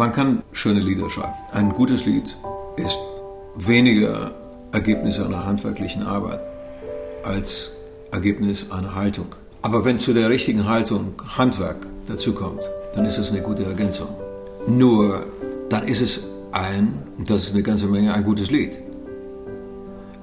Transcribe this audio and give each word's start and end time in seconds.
Man 0.00 0.12
kann 0.12 0.42
schöne 0.52 0.80
Lieder 0.80 1.10
schreiben. 1.10 1.34
Ein 1.52 1.74
gutes 1.74 2.06
Lied 2.06 2.34
ist 2.78 2.98
weniger 3.54 4.30
Ergebnis 4.72 5.20
einer 5.20 5.44
handwerklichen 5.44 6.04
Arbeit 6.04 6.40
als 7.22 7.74
Ergebnis 8.10 8.70
einer 8.70 8.94
Haltung. 8.94 9.26
Aber 9.60 9.84
wenn 9.84 9.98
zu 9.98 10.14
der 10.14 10.30
richtigen 10.30 10.66
Haltung 10.66 11.12
Handwerk 11.36 11.86
dazu 12.08 12.32
kommt, 12.32 12.62
dann 12.94 13.04
ist 13.04 13.18
es 13.18 13.30
eine 13.30 13.42
gute 13.42 13.64
Ergänzung. 13.64 14.08
Nur 14.66 15.26
dann 15.68 15.86
ist 15.86 16.00
es 16.00 16.20
ein, 16.52 17.02
das 17.26 17.48
ist 17.48 17.52
eine 17.52 17.62
ganze 17.62 17.86
Menge, 17.86 18.14
ein 18.14 18.24
gutes 18.24 18.50
Lied. 18.50 18.78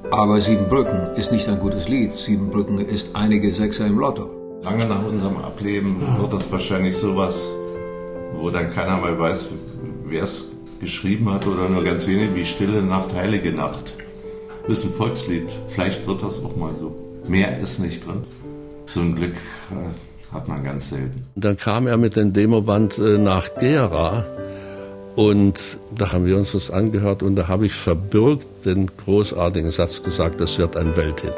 Aber 0.09 0.41
Siebenbrücken 0.41 1.15
ist 1.17 1.31
nicht 1.31 1.47
ein 1.47 1.59
gutes 1.59 1.87
Lied. 1.87 2.13
Siebenbrücken 2.13 2.79
ist 2.79 3.15
einige 3.15 3.51
Sechser 3.51 3.85
im 3.85 3.99
Lotto. 3.99 4.33
Lange 4.63 4.87
nach 4.87 5.05
unserem 5.05 5.37
Ableben 5.37 5.97
wird 6.19 6.33
das 6.33 6.51
wahrscheinlich 6.51 6.97
sowas, 6.97 7.53
wo 8.37 8.49
dann 8.49 8.71
keiner 8.73 8.97
mehr 8.97 9.19
weiß, 9.19 9.49
wer 10.05 10.23
es 10.23 10.51
geschrieben 10.79 11.31
hat 11.33 11.45
oder 11.47 11.67
nur 11.69 11.83
ganz 11.83 12.07
wenig, 12.07 12.29
wie 12.35 12.45
Stille 12.45 12.81
Nacht, 12.81 13.13
Heilige 13.13 13.51
Nacht. 13.51 13.95
Das 14.67 14.79
ist 14.79 14.85
ein 14.85 14.91
Volkslied. 14.91 15.49
Vielleicht 15.65 16.05
wird 16.07 16.21
das 16.23 16.43
auch 16.43 16.55
mal 16.55 16.73
so. 16.75 16.95
Mehr 17.27 17.59
ist 17.59 17.79
nicht 17.79 18.05
drin. 18.05 18.23
So 18.85 19.01
ein 19.01 19.15
Glück 19.15 19.35
äh, 19.35 20.33
hat 20.33 20.47
man 20.47 20.63
ganz 20.63 20.89
selten. 20.89 21.23
Dann 21.35 21.57
kam 21.57 21.87
er 21.87 21.97
mit 21.97 22.15
dem 22.15 22.33
Demoband 22.33 22.97
äh, 22.97 23.17
nach 23.17 23.49
Gera 23.59 24.25
und 25.15 25.59
da 25.95 26.11
haben 26.11 26.25
wir 26.25 26.37
uns 26.37 26.51
das 26.51 26.69
angehört 26.69 27.23
und 27.23 27.35
da 27.35 27.47
habe 27.47 27.65
ich 27.65 27.73
verbürgt 27.73 28.65
den 28.65 28.87
großartigen 28.97 29.71
Satz 29.71 30.03
gesagt, 30.03 30.39
das 30.39 30.57
wird 30.57 30.77
ein 30.77 30.95
Welthit. 30.95 31.33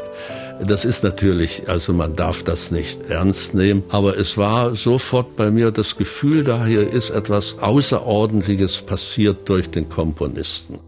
Das 0.61 0.83
ist 0.83 1.03
natürlich, 1.03 1.69
also 1.69 1.93
man 1.93 2.17
darf 2.17 2.43
das 2.43 2.71
nicht 2.71 3.09
ernst 3.09 3.53
nehmen, 3.53 3.83
aber 3.89 4.17
es 4.17 4.37
war 4.37 4.75
sofort 4.75 5.37
bei 5.37 5.51
mir 5.51 5.71
das 5.71 5.95
Gefühl, 5.95 6.43
da 6.43 6.65
hier 6.65 6.91
ist 6.91 7.11
etwas 7.11 7.59
Außerordentliches 7.59 8.81
passiert 8.81 9.47
durch 9.47 9.71
den 9.71 9.87
Komponisten. 9.87 10.79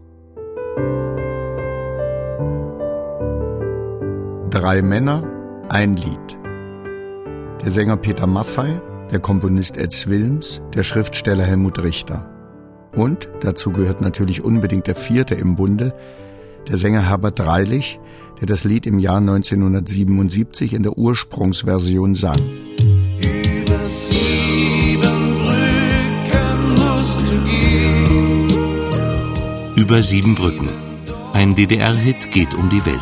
Drei 4.50 4.82
Männer, 4.82 5.22
ein 5.70 5.96
Lied. 5.96 6.38
Der 7.64 7.70
Sänger 7.70 7.96
Peter 7.96 8.26
Maffei, 8.26 8.78
der 9.10 9.20
Komponist 9.20 9.78
Ed 9.78 10.06
Wilms, 10.06 10.60
der 10.74 10.82
Schriftsteller 10.82 11.44
Helmut 11.44 11.82
Richter. 11.82 12.28
Und 12.94 13.26
dazu 13.40 13.70
gehört 13.70 14.02
natürlich 14.02 14.44
unbedingt 14.44 14.86
der 14.86 14.96
vierte 14.96 15.34
im 15.34 15.56
Bunde, 15.56 15.94
der 16.68 16.76
Sänger 16.76 17.08
Herbert 17.08 17.38
Dreilich, 17.38 17.98
der 18.42 18.48
das 18.48 18.64
Lied 18.64 18.86
im 18.86 18.98
Jahr 18.98 19.18
1977 19.18 20.74
in 20.74 20.82
der 20.82 20.98
Ursprungsversion 20.98 22.16
sang. 22.16 22.34
Über 23.20 23.86
sieben 23.86 25.44
Brücken 25.44 26.74
musst 26.74 27.20
du 27.22 27.38
gehen. 27.44 28.48
Über 29.76 30.02
sieben 30.02 30.34
Brücken. 30.34 30.68
Ein 31.32 31.54
DDR-Hit 31.54 32.32
geht 32.32 32.52
um 32.54 32.68
die 32.68 32.84
Welt. 32.84 32.98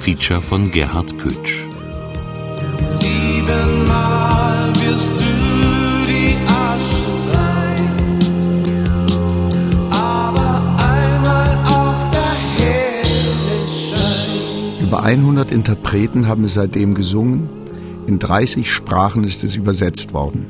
Feature 0.00 0.42
von 0.42 0.70
Gerhard 0.70 1.16
Pötsch. 1.16 1.64
Siebenmal 2.86 3.25
100 15.06 15.52
Interpreten 15.52 16.26
haben 16.26 16.42
es 16.42 16.54
seitdem 16.54 16.96
gesungen, 16.96 17.48
in 18.08 18.18
30 18.18 18.72
Sprachen 18.72 19.22
ist 19.22 19.44
es 19.44 19.54
übersetzt 19.54 20.12
worden. 20.12 20.46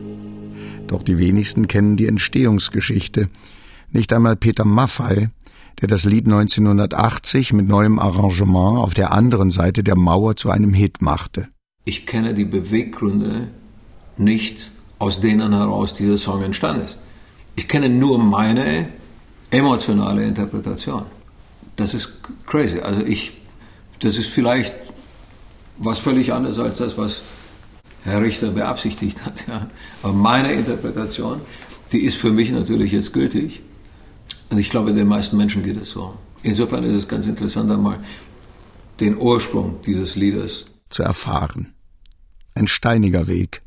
Doch 0.86 1.02
die 1.02 1.18
wenigsten 1.18 1.68
kennen 1.68 1.98
die 1.98 2.06
Entstehungsgeschichte. 2.06 3.28
Nicht 3.92 4.14
einmal 4.14 4.34
Peter 4.34 4.64
Maffei, 4.64 5.28
der 5.82 5.88
das 5.88 6.06
Lied 6.06 6.24
1980 6.24 7.52
mit 7.52 7.68
neuem 7.68 7.98
Arrangement 7.98 8.78
auf 8.78 8.94
der 8.94 9.12
anderen 9.12 9.50
Seite 9.50 9.84
der 9.84 9.94
Mauer 9.94 10.36
zu 10.36 10.48
einem 10.48 10.72
Hit 10.72 11.02
machte. 11.02 11.48
Ich 11.84 12.06
kenne 12.06 12.32
die 12.32 12.46
Beweggründe 12.46 13.48
nicht, 14.16 14.70
aus 14.98 15.20
denen 15.20 15.52
heraus 15.52 15.92
dieser 15.92 16.16
Song 16.16 16.42
entstanden 16.42 16.86
ist. 16.86 16.96
Ich 17.56 17.68
kenne 17.68 17.90
nur 17.90 18.18
meine 18.18 18.88
emotionale 19.50 20.24
Interpretation. 20.24 21.02
Das 21.76 21.92
ist 21.92 22.22
crazy. 22.46 22.80
Also 22.80 23.02
ich 23.02 23.34
das 24.00 24.18
ist 24.18 24.28
vielleicht 24.28 24.74
was 25.78 25.98
völlig 25.98 26.32
anderes 26.32 26.58
als 26.58 26.78
das, 26.78 26.96
was 26.96 27.22
Herr 28.04 28.22
Richter 28.22 28.50
beabsichtigt 28.50 29.24
hat. 29.24 29.46
Ja. 29.48 29.68
Aber 30.02 30.12
meine 30.12 30.52
Interpretation, 30.52 31.40
die 31.92 32.04
ist 32.04 32.16
für 32.16 32.30
mich 32.30 32.50
natürlich 32.50 32.92
jetzt 32.92 33.12
gültig. 33.12 33.62
Und 34.48 34.58
ich 34.58 34.70
glaube, 34.70 34.94
den 34.94 35.08
meisten 35.08 35.36
Menschen 35.36 35.62
geht 35.62 35.76
es 35.76 35.90
so. 35.90 36.16
Insofern 36.42 36.84
ist 36.84 36.96
es 36.96 37.08
ganz 37.08 37.26
interessant, 37.26 37.70
einmal 37.70 37.98
den 39.00 39.18
Ursprung 39.18 39.80
dieses 39.84 40.14
Liedes 40.16 40.66
zu 40.88 41.02
erfahren. 41.02 41.74
Ein 42.54 42.68
steiniger 42.68 43.26
Weg. 43.26 43.60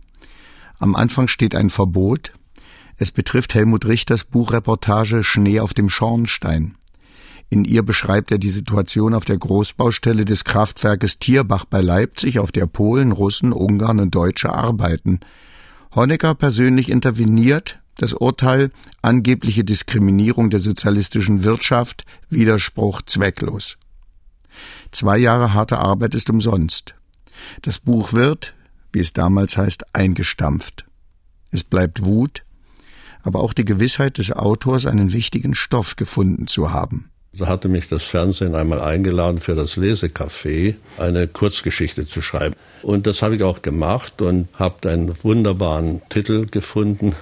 Am 0.80 0.96
Anfang 0.96 1.28
steht 1.28 1.56
ein 1.56 1.70
Verbot. 1.70 2.32
Es 2.96 3.12
betrifft 3.12 3.54
Helmut 3.54 3.86
Richters 3.86 4.24
Buchreportage 4.24 5.24
Schnee 5.24 5.60
auf 5.60 5.74
dem 5.74 5.90
Schornstein. 5.90 6.76
In 7.52 7.66
ihr 7.66 7.82
beschreibt 7.82 8.32
er 8.32 8.38
die 8.38 8.52
Situation 8.52 9.16
auf 9.16 9.26
der 9.26 9.38
Großbaustelle 9.38 10.24
des 10.24 10.44
Kraftwerkes 10.44 11.18
Tierbach 11.18 11.66
bei 11.66 11.82
Leipzig, 11.82 12.38
auf 12.38 12.52
der 12.52 12.68
Polen, 12.68 13.12
Russen, 13.12 13.54
Ungarn 13.54 14.00
und 14.00 14.14
Deutsche 14.14 14.54
arbeiten. 14.54 15.20
Honecker 15.96 16.36
persönlich 16.36 16.90
interveniert, 16.90 17.80
das 17.98 18.14
Urteil 18.14 18.72
angebliche 19.02 19.64
Diskriminierung 19.64 20.52
der 20.52 20.60
sozialistischen 20.60 21.44
Wirtschaft, 21.44 22.06
Widerspruch 22.30 23.02
zwecklos. 23.02 23.78
Zwei 24.92 25.18
Jahre 25.18 25.54
harte 25.54 25.80
Arbeit 25.80 26.14
ist 26.14 26.30
umsonst. 26.30 26.94
Das 27.64 27.80
Buch 27.80 28.14
wird, 28.14 28.54
wie 28.94 29.00
es 29.00 29.14
damals 29.14 29.58
heißt, 29.58 29.96
eingestampft. 29.96 30.86
Es 31.52 31.64
bleibt 31.64 32.04
Wut, 32.04 32.44
aber 33.24 33.40
auch 33.40 33.54
die 33.54 33.66
Gewissheit 33.66 34.18
des 34.18 34.32
Autors, 34.32 34.86
einen 34.86 35.14
wichtigen 35.14 35.56
Stoff 35.56 35.96
gefunden 35.96 36.46
zu 36.48 36.72
haben. 36.72 37.09
So 37.32 37.48
hatte 37.48 37.70
mich 37.70 37.88
das 37.88 38.04
Fernsehen 38.04 38.56
einmal 38.56 38.82
eingeladen, 38.82 39.38
für 39.38 39.56
das 39.56 39.78
Lesecafé 39.78 40.76
eine 40.98 41.28
Kurzgeschichte 41.28 42.08
zu 42.08 42.22
schreiben. 42.22 42.56
Und 42.82 43.06
das 43.06 43.22
habe 43.22 43.36
ich 43.36 43.44
auch 43.44 43.62
gemacht 43.62 44.22
und 44.22 44.48
habe 44.56 44.90
einen 44.90 45.14
wunderbaren 45.24 46.02
Titel 46.10 46.48
gefunden, 46.48 47.14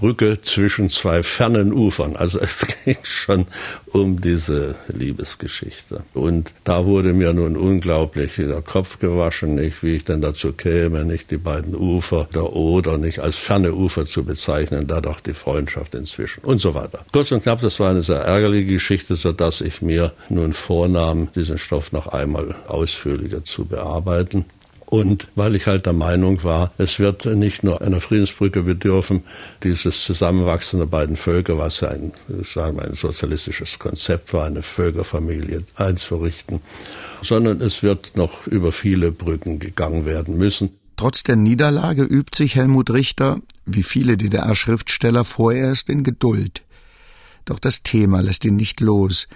Brücke 0.00 0.40
zwischen 0.40 0.88
zwei 0.88 1.22
fernen 1.22 1.72
Ufern. 1.72 2.16
Also 2.16 2.38
es 2.40 2.66
ging 2.84 2.96
schon 3.02 3.46
um 3.86 4.20
diese 4.20 4.74
Liebesgeschichte. 4.88 6.02
Und 6.14 6.54
da 6.64 6.86
wurde 6.86 7.12
mir 7.12 7.32
nun 7.32 7.56
unglaublich 7.56 8.36
der 8.36 8.62
Kopf 8.62 8.98
gewaschen, 8.98 9.54
nicht, 9.54 9.82
wie 9.82 9.96
ich 9.96 10.04
denn 10.04 10.20
dazu 10.20 10.52
käme, 10.52 11.04
nicht 11.04 11.30
die 11.30 11.36
beiden 11.36 11.74
Ufer 11.74 12.28
der 12.34 12.52
Oder 12.52 12.98
nicht 12.98 13.20
als 13.20 13.36
ferne 13.36 13.74
Ufer 13.74 14.06
zu 14.06 14.24
bezeichnen, 14.24 14.86
da 14.86 15.00
doch 15.00 15.20
die 15.20 15.34
Freundschaft 15.34 15.94
inzwischen 15.94 16.42
und 16.42 16.60
so 16.60 16.74
weiter. 16.74 17.04
Kurz 17.12 17.30
und 17.32 17.42
knapp, 17.42 17.60
das 17.60 17.78
war 17.80 17.90
eine 17.90 18.02
sehr 18.02 18.20
ärgerliche 18.20 18.72
Geschichte, 18.72 19.14
so 19.14 19.32
dass 19.32 19.60
ich 19.60 19.82
mir 19.82 20.12
nun 20.28 20.52
vornahm, 20.52 21.28
diesen 21.34 21.58
Stoff 21.58 21.92
noch 21.92 22.06
einmal 22.06 22.54
ausführlicher 22.66 23.44
zu 23.44 23.66
bearbeiten. 23.66 24.46
Und 24.90 25.28
weil 25.36 25.54
ich 25.54 25.68
halt 25.68 25.86
der 25.86 25.92
Meinung 25.92 26.42
war, 26.42 26.72
es 26.76 26.98
wird 26.98 27.24
nicht 27.24 27.62
nur 27.62 27.80
einer 27.80 28.00
Friedensbrücke 28.00 28.64
bedürfen, 28.64 29.22
dieses 29.62 30.04
Zusammenwachsen 30.04 30.80
der 30.80 30.86
beiden 30.86 31.16
Völker, 31.16 31.56
was 31.58 31.80
ja 31.80 31.90
ein, 31.90 32.12
sagen 32.42 32.76
wir, 32.76 32.86
ein 32.86 32.94
sozialistisches 32.94 33.78
Konzept 33.78 34.34
war, 34.34 34.46
eine 34.46 34.62
Völkerfamilie 34.62 35.62
einzurichten, 35.76 36.60
sondern 37.22 37.60
es 37.60 37.84
wird 37.84 38.16
noch 38.16 38.48
über 38.48 38.72
viele 38.72 39.12
Brücken 39.12 39.60
gegangen 39.60 40.06
werden 40.06 40.36
müssen. 40.36 40.70
Trotz 40.96 41.22
der 41.22 41.36
Niederlage 41.36 42.02
übt 42.02 42.36
sich 42.36 42.56
Helmut 42.56 42.90
Richter, 42.90 43.40
wie 43.66 43.84
viele 43.84 44.16
DDR-Schriftsteller 44.16 45.24
vorerst, 45.24 45.88
in 45.88 46.02
Geduld. 46.02 46.64
Doch 47.44 47.60
das 47.60 47.84
Thema 47.84 48.22
lässt 48.22 48.44
ihn 48.44 48.56
nicht 48.56 48.80
los. 48.80 49.28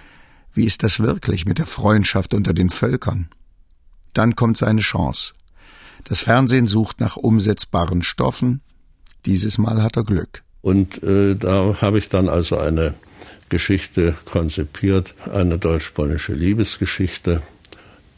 Wie 0.51 0.65
ist 0.65 0.83
das 0.83 0.99
wirklich 0.99 1.45
mit 1.45 1.59
der 1.59 1.65
Freundschaft 1.65 2.33
unter 2.33 2.53
den 2.53 2.69
Völkern? 2.69 3.29
Dann 4.13 4.35
kommt 4.35 4.57
seine 4.57 4.81
Chance. 4.81 5.33
Das 6.05 6.21
Fernsehen 6.21 6.67
sucht 6.67 6.99
nach 6.99 7.17
umsetzbaren 7.17 8.03
Stoffen. 8.03 8.61
Dieses 9.25 9.57
Mal 9.57 9.81
hat 9.81 9.97
er 9.97 10.03
Glück. 10.03 10.43
Und 10.61 11.01
äh, 11.03 11.35
da 11.35 11.77
habe 11.81 11.97
ich 11.97 12.09
dann 12.09 12.29
also 12.29 12.57
eine 12.57 12.93
Geschichte 13.49 14.15
konzipiert, 14.25 15.15
eine 15.31 15.57
deutsch-polnische 15.57 16.33
Liebesgeschichte, 16.33 17.41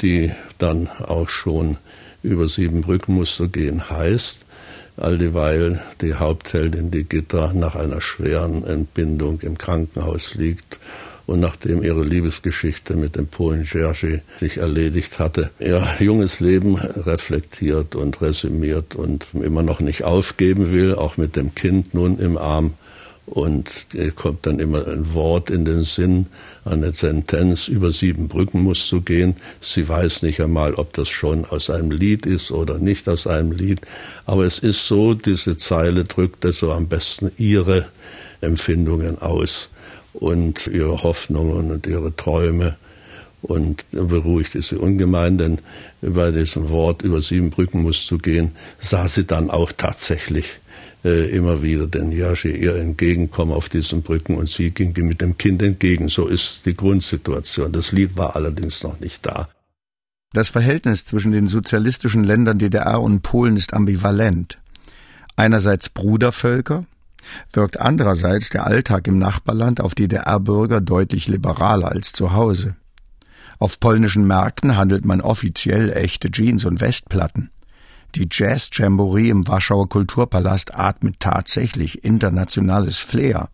die 0.02 0.32
dann 0.58 0.88
auch 0.88 1.30
schon 1.30 1.78
über 2.24 2.50
sieben 2.50 2.82
Brückenmuster 2.82 3.48
gehen 3.48 3.90
heißt, 3.90 4.46
all 4.98 5.18
dieweil 5.18 5.82
die 6.02 6.16
Hauptheldin, 6.16 6.92
die 6.92 7.04
Gitter, 7.04 7.54
nach 7.54 7.76
einer 7.76 8.02
schweren 8.02 8.66
Entbindung 8.66 9.40
im 9.42 9.58
Krankenhaus 9.58 10.36
liegt 10.36 10.80
und 11.28 11.42
nachdem 11.42 11.84
ihre 11.84 12.04
Liebesgeschichte 12.04 12.96
mit 12.96 13.18
dem 13.18 13.28
Polen 13.28 13.64
Jerzy 13.64 14.22
sich 14.40 14.58
erledigt 14.58 15.20
hatte, 15.20 15.52
ihr 15.60 15.86
junges 16.00 16.40
Leben 16.40 16.78
reflektiert 16.78 17.96
und 17.96 18.22
resümiert 18.22 18.96
und 18.96 19.28
immer 19.34 19.62
noch 19.62 19.82
nicht 19.82 20.06
aufgeben 20.06 20.72
will, 20.72 20.96
auch 20.96 21.18
mit 21.18 21.36
dem 21.36 21.54
Kind 21.54 21.94
nun 21.94 22.18
im 22.18 22.38
Arm 22.38 22.74
und 23.26 23.88
kommt 24.16 24.46
dann 24.46 24.60
immer 24.60 24.88
ein 24.88 25.14
Wort 25.14 25.50
in 25.50 25.66
den 25.66 25.84
Sinn, 25.84 26.28
eine 26.64 26.94
Sentenz, 26.94 27.68
über 27.68 27.92
sieben 27.92 28.30
Brücken 28.30 28.62
musst 28.64 28.90
du 28.90 29.02
gehen. 29.02 29.36
Sie 29.60 29.90
weiß 29.90 30.24
nicht 30.24 30.40
einmal, 30.40 30.76
ob 30.76 30.94
das 30.94 31.10
schon 31.10 31.44
aus 31.44 31.70
einem 31.70 31.92
Lied 31.92 32.26
ist 32.26 32.52
oder 32.52 32.80
nicht 32.80 33.10
aus 33.10 33.28
einem 33.28 33.52
Lied. 33.52 33.82
Aber 34.26 34.46
es 34.46 34.60
ist 34.60 34.88
so, 34.88 35.14
diese 35.14 35.58
Zeile 35.58 36.06
drückt 36.06 36.46
so 36.54 36.72
am 36.72 36.88
besten 36.88 37.30
ihre 37.38 37.88
Empfindungen 38.40 39.20
aus 39.20 39.70
und 40.14 40.68
ihre 40.68 41.04
Hoffnungen 41.04 41.72
und 41.72 41.88
ihre 41.88 42.16
Träume 42.16 42.78
und 43.42 43.86
beruhigte 43.92 44.62
sie 44.62 44.78
ungemein, 44.78 45.38
denn 45.38 45.60
bei 46.02 46.32
diesem 46.32 46.70
Wort 46.70 47.02
über 47.02 47.22
sieben 47.22 47.50
Brücken 47.50 47.82
musst 47.84 48.10
du 48.12 48.18
gehen, 48.18 48.52
sah 48.80 49.08
sie 49.08 49.26
dann 49.26 49.50
auch 49.50 49.72
tatsächlich 49.72 50.60
äh, 51.06 51.30
immer 51.30 51.62
wieder 51.62 51.88
den 51.88 52.12
Yashi 52.12 52.52
ihr 52.52 52.76
entgegenkommen 52.76 53.54
auf 53.54 53.70
diesen 53.70 54.02
Brücken 54.02 54.36
und 54.36 54.50
sie 54.50 54.72
ging 54.72 54.94
mit 55.06 55.22
dem 55.22 55.38
Kind 55.38 55.62
entgegen. 55.62 56.10
So 56.10 56.28
ist 56.28 56.66
die 56.66 56.76
Grundsituation. 56.76 57.72
Das 57.72 57.92
Lied 57.92 58.18
war 58.18 58.36
allerdings 58.36 58.84
noch 58.84 59.00
nicht 59.00 59.26
da. 59.26 59.50
Das 60.34 60.50
Verhältnis 60.50 61.06
zwischen 61.06 61.32
den 61.32 61.48
sozialistischen 61.48 62.24
Ländern 62.24 62.60
DDR 62.60 63.02
und 63.02 63.22
Polen 63.22 63.56
ist 63.56 63.74
ambivalent. 63.74 64.58
Einerseits 65.36 65.90
Brudervölker, 65.90 66.86
wirkt 67.54 67.80
andererseits 67.80 68.50
der 68.50 68.66
Alltag 68.68 69.08
im 69.08 69.18
Nachbarland 69.18 69.82
auf 69.82 69.96
DDR-Bürger 69.96 70.82
deutlich 70.82 71.28
liberaler 71.28 71.92
als 71.92 72.12
zu 72.12 72.34
Hause. 72.34 72.76
Auf 73.60 73.80
polnischen 73.80 74.28
Märkten 74.28 74.78
handelt 74.78 75.06
man 75.06 75.22
offiziell 75.22 75.92
echte 75.92 76.30
Jeans 76.30 76.66
und 76.66 76.80
Westplatten. 76.80 77.50
Die 78.16 78.28
Jazz-Jamboree 78.32 79.30
im 79.30 79.48
Warschauer 79.48 79.90
Kulturpalast 79.90 80.76
atmet 80.76 81.20
tatsächlich 81.20 82.04
internationales 82.04 82.98
Flair. 83.00 83.50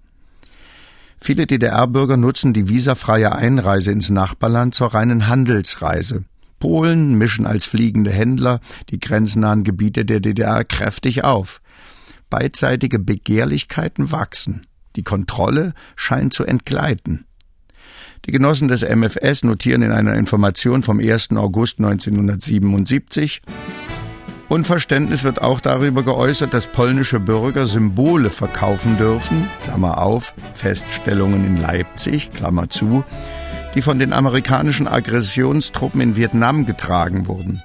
Viele 1.18 1.48
DDR-Bürger 1.48 2.18
nutzen 2.18 2.54
die 2.54 2.68
visafreie 2.68 3.34
Einreise 3.34 3.92
ins 3.92 4.10
Nachbarland 4.10 4.76
zur 4.76 4.94
reinen 4.94 5.28
Handelsreise. 5.28 6.26
Polen 6.60 7.18
mischen 7.18 7.46
als 7.46 7.66
fliegende 7.66 8.12
Händler 8.12 8.60
die 8.90 9.00
grenznahen 9.00 9.64
Gebiete 9.64 10.06
der 10.06 10.20
DDR 10.20 10.64
kräftig 10.64 11.24
auf. 11.24 11.62
Beidseitige 12.34 12.98
Begehrlichkeiten 12.98 14.12
wachsen. 14.12 14.66
Die 14.96 15.04
Kontrolle 15.04 15.74
scheint 15.96 16.34
zu 16.34 16.44
entgleiten. 16.44 17.26
Die 18.26 18.32
Genossen 18.32 18.70
des 18.70 18.82
MFS 18.82 19.44
notieren 19.44 19.84
in 19.84 19.92
einer 19.92 20.16
Information 20.16 20.82
vom 20.82 21.00
1. 21.00 21.30
August 21.34 21.78
1977, 21.78 23.44
Unverständnis 24.50 25.24
wird 25.24 25.44
auch 25.44 25.60
darüber 25.60 26.02
geäußert, 26.02 26.56
dass 26.56 26.66
polnische 26.66 27.20
Bürger 27.20 27.68
Symbole 27.68 28.32
verkaufen 28.32 28.98
dürfen, 28.98 29.48
Klammer 29.64 30.00
auf, 30.00 30.34
Feststellungen 30.56 31.46
in 31.46 31.58
Leipzig, 31.58 32.32
Klammer 32.32 32.68
zu, 32.68 33.04
die 33.76 33.84
von 33.84 34.00
den 34.00 34.12
amerikanischen 34.12 34.88
Aggressionstruppen 34.88 36.02
in 36.02 36.16
Vietnam 36.16 36.66
getragen 36.66 37.28
wurden. 37.28 37.62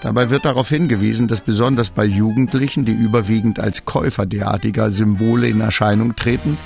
Dabei 0.00 0.30
wird 0.30 0.46
darauf 0.46 0.68
hingewiesen, 0.68 1.28
dass 1.28 1.42
besonders 1.42 1.90
bei 1.90 2.04
Jugendlichen, 2.04 2.84
die 2.86 2.92
überwiegend 2.92 3.60
als 3.60 3.84
Käufer 3.84 4.24
derartiger 4.24 4.90
Symbole 4.90 5.48
in 5.48 5.60
Erscheinung 5.60 6.16
treten, 6.16 6.56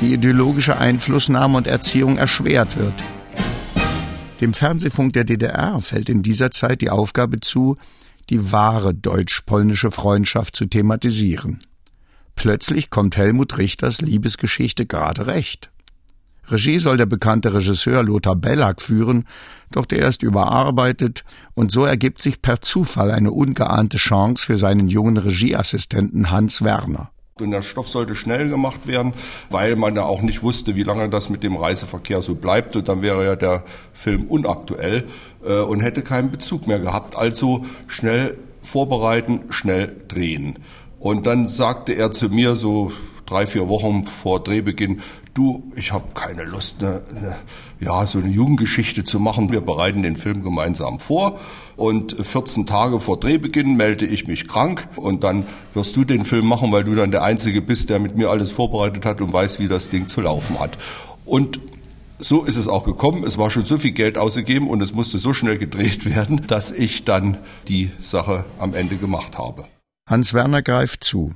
die 0.00 0.12
ideologische 0.12 0.78
Einflussnahme 0.78 1.58
und 1.58 1.66
Erziehung 1.66 2.16
erschwert 2.16 2.76
wird. 2.76 2.94
Dem 4.40 4.54
Fernsehfunk 4.54 5.12
der 5.12 5.24
DDR 5.24 5.80
fällt 5.80 6.08
in 6.08 6.22
dieser 6.22 6.50
Zeit 6.50 6.80
die 6.80 6.90
Aufgabe 6.90 7.40
zu, 7.40 7.76
die 8.28 8.52
wahre 8.52 8.94
deutsch-polnische 8.94 9.90
Freundschaft 9.90 10.56
zu 10.56 10.66
thematisieren. 10.66 11.60
Plötzlich 12.34 12.90
kommt 12.90 13.16
Helmut 13.16 13.58
Richters 13.58 14.00
Liebesgeschichte 14.00 14.86
gerade 14.86 15.26
recht. 15.26 15.70
Regie 16.48 16.78
soll 16.78 16.96
der 16.96 17.06
bekannte 17.06 17.54
Regisseur 17.54 18.02
Lothar 18.02 18.34
Bellack 18.34 18.80
führen, 18.80 19.26
doch 19.72 19.86
der 19.86 20.08
ist 20.08 20.22
überarbeitet 20.22 21.24
und 21.54 21.72
so 21.72 21.84
ergibt 21.84 22.22
sich 22.22 22.42
per 22.42 22.60
Zufall 22.60 23.10
eine 23.10 23.30
ungeahnte 23.30 23.96
Chance 23.96 24.46
für 24.46 24.58
seinen 24.58 24.88
jungen 24.88 25.16
Regieassistenten 25.16 26.30
Hans 26.30 26.62
Werner. 26.62 27.10
Und 27.38 27.52
der 27.52 27.62
Stoff 27.62 27.88
sollte 27.88 28.14
schnell 28.14 28.48
gemacht 28.50 28.86
werden, 28.86 29.14
weil 29.48 29.76
man 29.76 29.96
ja 29.96 30.02
auch 30.02 30.20
nicht 30.20 30.42
wusste, 30.42 30.76
wie 30.76 30.82
lange 30.82 31.08
das 31.08 31.30
mit 31.30 31.42
dem 31.42 31.56
Reiseverkehr 31.56 32.20
so 32.20 32.34
bleibt. 32.34 32.76
Und 32.76 32.88
dann 32.88 33.00
wäre 33.00 33.24
ja 33.24 33.34
der 33.34 33.64
Film 33.94 34.24
unaktuell 34.24 35.06
äh, 35.44 35.60
und 35.60 35.80
hätte 35.80 36.02
keinen 36.02 36.30
Bezug 36.30 36.66
mehr 36.66 36.78
gehabt. 36.78 37.16
Also 37.16 37.64
schnell 37.86 38.36
vorbereiten, 38.62 39.44
schnell 39.48 39.96
drehen. 40.08 40.58
Und 40.98 41.24
dann 41.24 41.48
sagte 41.48 41.94
er 41.94 42.12
zu 42.12 42.28
mir 42.28 42.56
so 42.56 42.92
drei, 43.30 43.46
vier 43.46 43.68
Wochen 43.68 44.06
vor 44.06 44.42
Drehbeginn, 44.42 45.00
du, 45.34 45.62
ich 45.76 45.92
habe 45.92 46.06
keine 46.14 46.44
Lust, 46.44 46.80
ne, 46.80 47.02
ne, 47.12 47.36
ja, 47.78 48.06
so 48.06 48.18
eine 48.18 48.28
Jugendgeschichte 48.28 49.04
zu 49.04 49.20
machen. 49.20 49.52
Wir 49.52 49.60
bereiten 49.60 50.02
den 50.02 50.16
Film 50.16 50.42
gemeinsam 50.42 50.98
vor 50.98 51.38
und 51.76 52.16
14 52.20 52.66
Tage 52.66 53.00
vor 53.00 53.20
Drehbeginn 53.20 53.76
melde 53.76 54.04
ich 54.04 54.26
mich 54.26 54.48
krank 54.48 54.86
und 54.96 55.24
dann 55.24 55.46
wirst 55.72 55.96
du 55.96 56.04
den 56.04 56.24
Film 56.24 56.46
machen, 56.46 56.72
weil 56.72 56.84
du 56.84 56.94
dann 56.94 57.10
der 57.10 57.22
Einzige 57.22 57.62
bist, 57.62 57.88
der 57.88 58.00
mit 58.00 58.16
mir 58.16 58.30
alles 58.30 58.50
vorbereitet 58.50 59.06
hat 59.06 59.20
und 59.20 59.32
weiß, 59.32 59.60
wie 59.60 59.68
das 59.68 59.88
Ding 59.90 60.08
zu 60.08 60.20
laufen 60.20 60.58
hat. 60.58 60.76
Und 61.24 61.60
so 62.18 62.44
ist 62.44 62.56
es 62.56 62.68
auch 62.68 62.84
gekommen. 62.84 63.24
Es 63.24 63.38
war 63.38 63.50
schon 63.50 63.64
so 63.64 63.78
viel 63.78 63.92
Geld 63.92 64.18
ausgegeben 64.18 64.68
und 64.68 64.82
es 64.82 64.92
musste 64.92 65.18
so 65.18 65.32
schnell 65.32 65.56
gedreht 65.56 66.04
werden, 66.04 66.46
dass 66.48 66.70
ich 66.70 67.04
dann 67.04 67.38
die 67.68 67.90
Sache 68.00 68.44
am 68.58 68.74
Ende 68.74 68.96
gemacht 68.96 69.38
habe. 69.38 69.66
Hans 70.08 70.34
Werner 70.34 70.62
greift 70.62 71.04
zu. 71.04 71.34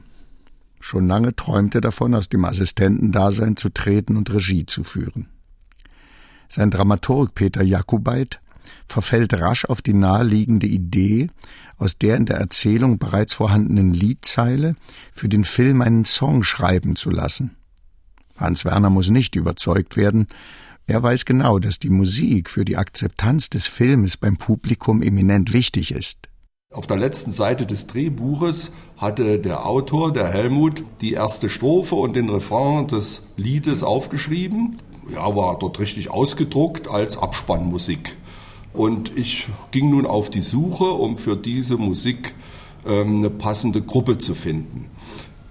Schon 0.86 1.08
lange 1.08 1.34
träumte 1.34 1.80
davon, 1.80 2.14
aus 2.14 2.28
dem 2.28 2.44
Assistentendasein 2.44 3.56
zu 3.56 3.70
treten 3.70 4.18
und 4.18 4.30
Regie 4.30 4.66
zu 4.66 4.84
führen. 4.84 5.30
Sein 6.50 6.70
Dramaturg 6.70 7.34
Peter 7.34 7.62
Jakubait 7.62 8.42
verfällt 8.86 9.32
rasch 9.32 9.64
auf 9.64 9.80
die 9.80 9.94
naheliegende 9.94 10.66
Idee, 10.66 11.28
aus 11.78 11.96
der 11.96 12.18
in 12.18 12.26
der 12.26 12.36
Erzählung 12.36 12.98
bereits 12.98 13.32
vorhandenen 13.32 13.94
Liedzeile 13.94 14.76
für 15.10 15.30
den 15.30 15.44
Film 15.44 15.80
einen 15.80 16.04
Song 16.04 16.42
schreiben 16.44 16.96
zu 16.96 17.08
lassen. 17.08 17.56
Hans 18.36 18.66
Werner 18.66 18.90
muss 18.90 19.08
nicht 19.08 19.36
überzeugt 19.36 19.96
werden, 19.96 20.26
er 20.86 21.02
weiß 21.02 21.24
genau, 21.24 21.58
dass 21.60 21.78
die 21.78 21.88
Musik 21.88 22.50
für 22.50 22.66
die 22.66 22.76
Akzeptanz 22.76 23.48
des 23.48 23.66
Filmes 23.66 24.18
beim 24.18 24.36
Publikum 24.36 25.00
eminent 25.00 25.54
wichtig 25.54 25.92
ist. 25.92 26.23
Auf 26.74 26.88
der 26.88 26.96
letzten 26.96 27.30
Seite 27.30 27.66
des 27.66 27.86
Drehbuches 27.86 28.72
hatte 28.96 29.38
der 29.38 29.64
Autor, 29.64 30.12
der 30.12 30.26
Helmut, 30.26 30.82
die 31.00 31.12
erste 31.12 31.48
Strophe 31.48 31.94
und 31.94 32.16
den 32.16 32.28
Refrain 32.28 32.88
des 32.88 33.22
Liedes 33.36 33.84
aufgeschrieben. 33.84 34.78
Ja, 35.14 35.36
war 35.36 35.56
dort 35.56 35.78
richtig 35.78 36.10
ausgedruckt 36.10 36.88
als 36.88 37.16
Abspannmusik. 37.16 38.16
Und 38.72 39.16
ich 39.16 39.46
ging 39.70 39.90
nun 39.90 40.04
auf 40.04 40.30
die 40.30 40.40
Suche, 40.40 40.86
um 40.86 41.16
für 41.16 41.36
diese 41.36 41.76
Musik 41.76 42.34
ähm, 42.84 43.18
eine 43.18 43.30
passende 43.30 43.80
Gruppe 43.80 44.18
zu 44.18 44.34
finden. 44.34 44.90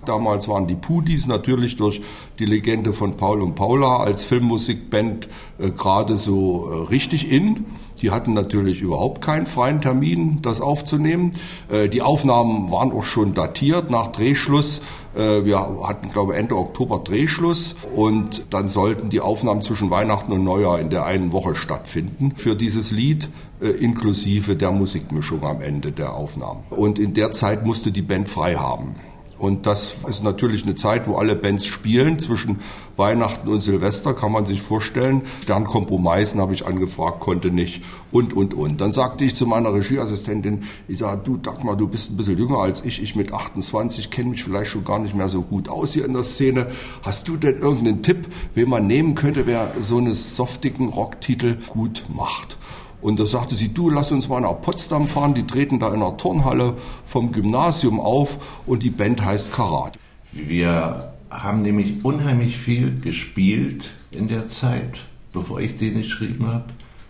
Damals 0.04 0.50
waren 0.50 0.68
die 0.68 0.76
Pudis 0.76 1.28
natürlich 1.28 1.78
durch 1.78 2.02
die 2.38 2.46
Legende 2.46 2.92
von 2.92 3.16
Paul 3.16 3.42
und 3.42 3.56
Paula 3.56 4.00
als 4.00 4.26
Filmmusikband 4.26 5.30
äh, 5.58 5.72
gerade 5.72 6.18
so 6.18 6.70
äh, 6.70 6.90
richtig 6.90 7.32
in. 7.32 7.64
Die 8.04 8.12
hatten 8.12 8.34
natürlich 8.34 8.82
überhaupt 8.82 9.22
keinen 9.22 9.48
freien 9.48 9.80
Termin, 9.80 10.40
das 10.42 10.60
aufzunehmen. 10.60 11.32
Äh, 11.72 11.88
die 11.88 12.02
Aufnahmen 12.02 12.70
waren 12.70 12.92
auch 12.92 13.06
schon 13.06 13.34
datiert 13.34 13.90
nach 13.90 14.12
Drehschluss. 14.12 14.82
Äh, 15.16 15.46
wir 15.46 15.60
hatten, 15.88 16.12
glaube 16.12 16.34
ich, 16.34 16.40
Ende 16.40 16.58
Oktober 16.58 17.00
Drehschluss 17.00 17.76
und 17.96 18.48
dann 18.50 18.68
sollten 18.68 19.10
die 19.10 19.22
Aufnahmen 19.22 19.62
zwischen 19.62 19.90
Weihnachten 19.90 20.34
und 20.34 20.44
Neujahr 20.44 20.82
in 20.82 20.90
der 20.90 21.06
einen 21.06 21.32
Woche 21.32 21.56
stattfinden 21.56 22.34
für 22.36 22.56
dieses 22.56 22.92
Lied 22.92 23.30
äh, 23.62 23.70
inklusive 23.70 24.58
der 24.58 24.72
Musikmischung 24.72 25.44
am 25.44 25.62
Ende 25.62 25.94
der 25.94 26.14
Aufnahmen. 26.14 26.66
Und 26.72 27.00
in 27.00 27.14
der 27.14 27.32
Zeit 27.32 27.66
musste 27.66 27.94
die 27.94 28.02
Band 28.02 28.28
frei 28.28 28.56
haben. 28.56 28.96
Und 29.44 29.66
das 29.66 29.96
ist 30.08 30.24
natürlich 30.24 30.64
eine 30.64 30.74
Zeit, 30.74 31.06
wo 31.06 31.18
alle 31.18 31.36
Bands 31.36 31.66
spielen. 31.66 32.18
Zwischen 32.18 32.62
Weihnachten 32.96 33.50
und 33.50 33.60
Silvester 33.60 34.14
kann 34.14 34.32
man 34.32 34.46
sich 34.46 34.62
vorstellen. 34.62 35.24
Sternkompo 35.42 36.02
habe 36.02 36.54
ich 36.54 36.66
angefragt, 36.66 37.20
konnte 37.20 37.52
nicht 37.52 37.84
und, 38.14 38.34
und, 38.34 38.54
und. 38.54 38.80
Dann 38.80 38.94
sagte 38.94 39.26
ich 39.26 39.36
zu 39.36 39.46
meiner 39.46 39.74
Regieassistentin, 39.74 40.64
ich 40.88 41.00
sage, 41.00 41.20
du 41.26 41.36
Dagmar, 41.36 41.76
du 41.76 41.90
bist 41.90 42.12
ein 42.12 42.16
bisschen 42.16 42.38
jünger 42.38 42.60
als 42.60 42.86
ich. 42.86 43.04
Ich 43.04 43.18
mit 43.18 43.34
28 43.34 44.10
kenne 44.10 44.30
mich 44.30 44.46
vielleicht 44.46 44.72
schon 44.72 44.86
gar 44.86 45.00
nicht 45.00 45.14
mehr 45.14 45.28
so 45.28 45.42
gut 45.42 45.68
aus 45.68 45.92
hier 45.92 46.06
in 46.06 46.14
der 46.14 46.24
Szene. 46.24 46.68
Hast 47.02 47.28
du 47.28 47.36
denn 47.36 47.58
irgendeinen 47.60 48.02
Tipp, 48.02 48.28
wen 48.54 48.70
man 48.70 48.88
nehmen 48.88 49.14
könnte, 49.14 49.46
wer 49.46 49.74
so 49.82 49.98
einen 49.98 50.14
softigen 50.14 50.88
Rocktitel 50.88 51.58
gut 51.68 52.06
macht? 52.08 52.58
Und 53.04 53.20
da 53.20 53.26
sagte 53.26 53.56
sie, 53.56 53.74
du, 53.74 53.90
lass 53.90 54.14
uns 54.14 54.30
mal 54.30 54.40
nach 54.40 54.62
Potsdam 54.62 55.10
fahren, 55.10 55.34
die 55.34 55.46
treten 55.46 55.78
da 55.78 55.94
in 55.94 56.00
der 56.00 56.16
Turnhalle 56.16 56.78
vom 57.06 57.34
Gymnasium 57.34 58.00
auf 58.00 58.62
und 58.66 58.82
die 58.82 58.92
Band 58.92 59.24
heißt 59.24 59.52
Karat. 59.52 60.00
Wir 60.32 61.12
haben 61.30 61.64
nämlich 61.64 62.06
unheimlich 62.06 62.58
viel 62.58 62.98
gespielt 63.02 63.92
in 64.12 64.30
der 64.30 64.48
Zeit, 64.48 65.00
bevor 65.34 65.60
ich 65.60 65.78
den 65.78 65.96
geschrieben 65.96 66.48
habe. 66.48 66.64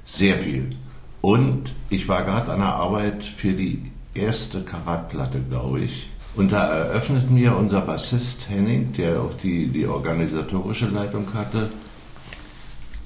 Sehr 0.04 0.40
viel. 0.40 0.72
Und 1.22 1.76
ich 1.92 2.08
war 2.10 2.24
gerade 2.24 2.52
an 2.52 2.60
der 2.60 2.74
Arbeit 2.74 3.24
für 3.24 3.54
die 3.54 3.92
erste 4.16 4.62
Karatplatte, 4.64 5.42
glaube 5.48 5.82
ich. 5.82 6.10
Und 6.36 6.52
da 6.52 6.74
eröffnet 6.74 7.30
mir 7.30 7.56
unser 7.56 7.82
Bassist 7.82 8.50
Henning, 8.50 8.94
der 8.94 9.22
auch 9.22 9.36
die, 9.36 9.68
die 9.68 9.86
organisatorische 9.86 10.88
Leitung 10.88 11.28
hatte, 11.36 11.70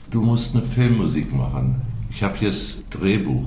du 0.10 0.22
musst 0.22 0.56
eine 0.56 0.64
Filmmusik 0.64 1.34
machen. 1.34 1.82
Ich 2.10 2.24
habe 2.24 2.38
hier 2.38 2.50
das 2.50 2.84
Drehbuch. 2.90 3.46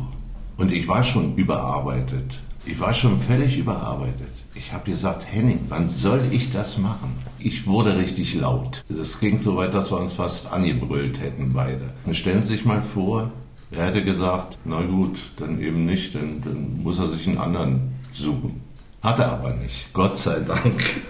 Und 0.57 0.73
ich 0.73 0.87
war 0.89 1.03
schon 1.03 1.37
überarbeitet. 1.37 2.41
Ich 2.67 2.79
war 2.79 2.93
schon 2.93 3.19
völlig 3.19 3.57
überarbeitet. 3.57 4.31
Ich 4.55 4.73
habe 4.73 4.91
gesagt, 4.91 5.27
Henning, 5.33 5.61
wann 5.69 5.89
soll 5.89 6.21
ich 6.31 6.51
das 6.51 6.77
machen? 6.77 7.17
Ich 7.39 7.67
wurde 7.67 7.97
richtig 7.97 8.35
laut. 8.35 8.85
Das 8.89 9.19
ging 9.19 9.39
so 9.39 9.57
weit, 9.57 9.73
dass 9.73 9.91
wir 9.91 9.99
uns 9.99 10.13
fast 10.13 10.53
angebrüllt 10.53 11.21
hätten 11.21 11.55
beide. 11.55 11.95
Dann 12.05 12.15
stellen 12.15 12.43
Sie 12.43 12.49
sich 12.49 12.65
mal 12.67 12.83
vor, 12.83 13.31
er 13.71 13.87
hätte 13.87 14.05
gesagt, 14.05 14.59
na 14.65 14.83
gut, 14.83 15.19
dann 15.39 15.61
eben 15.61 15.87
nicht, 15.87 16.15
dann, 16.15 16.43
dann 16.43 16.83
muss 16.83 16.99
er 16.99 17.09
sich 17.09 17.27
einen 17.27 17.39
anderen 17.39 17.93
suchen. 18.13 18.61
Hat 19.01 19.19
er 19.19 19.33
aber 19.33 19.55
nicht, 19.55 19.93
Gott 19.95 20.19
sei 20.19 20.41
Dank. 20.41 21.01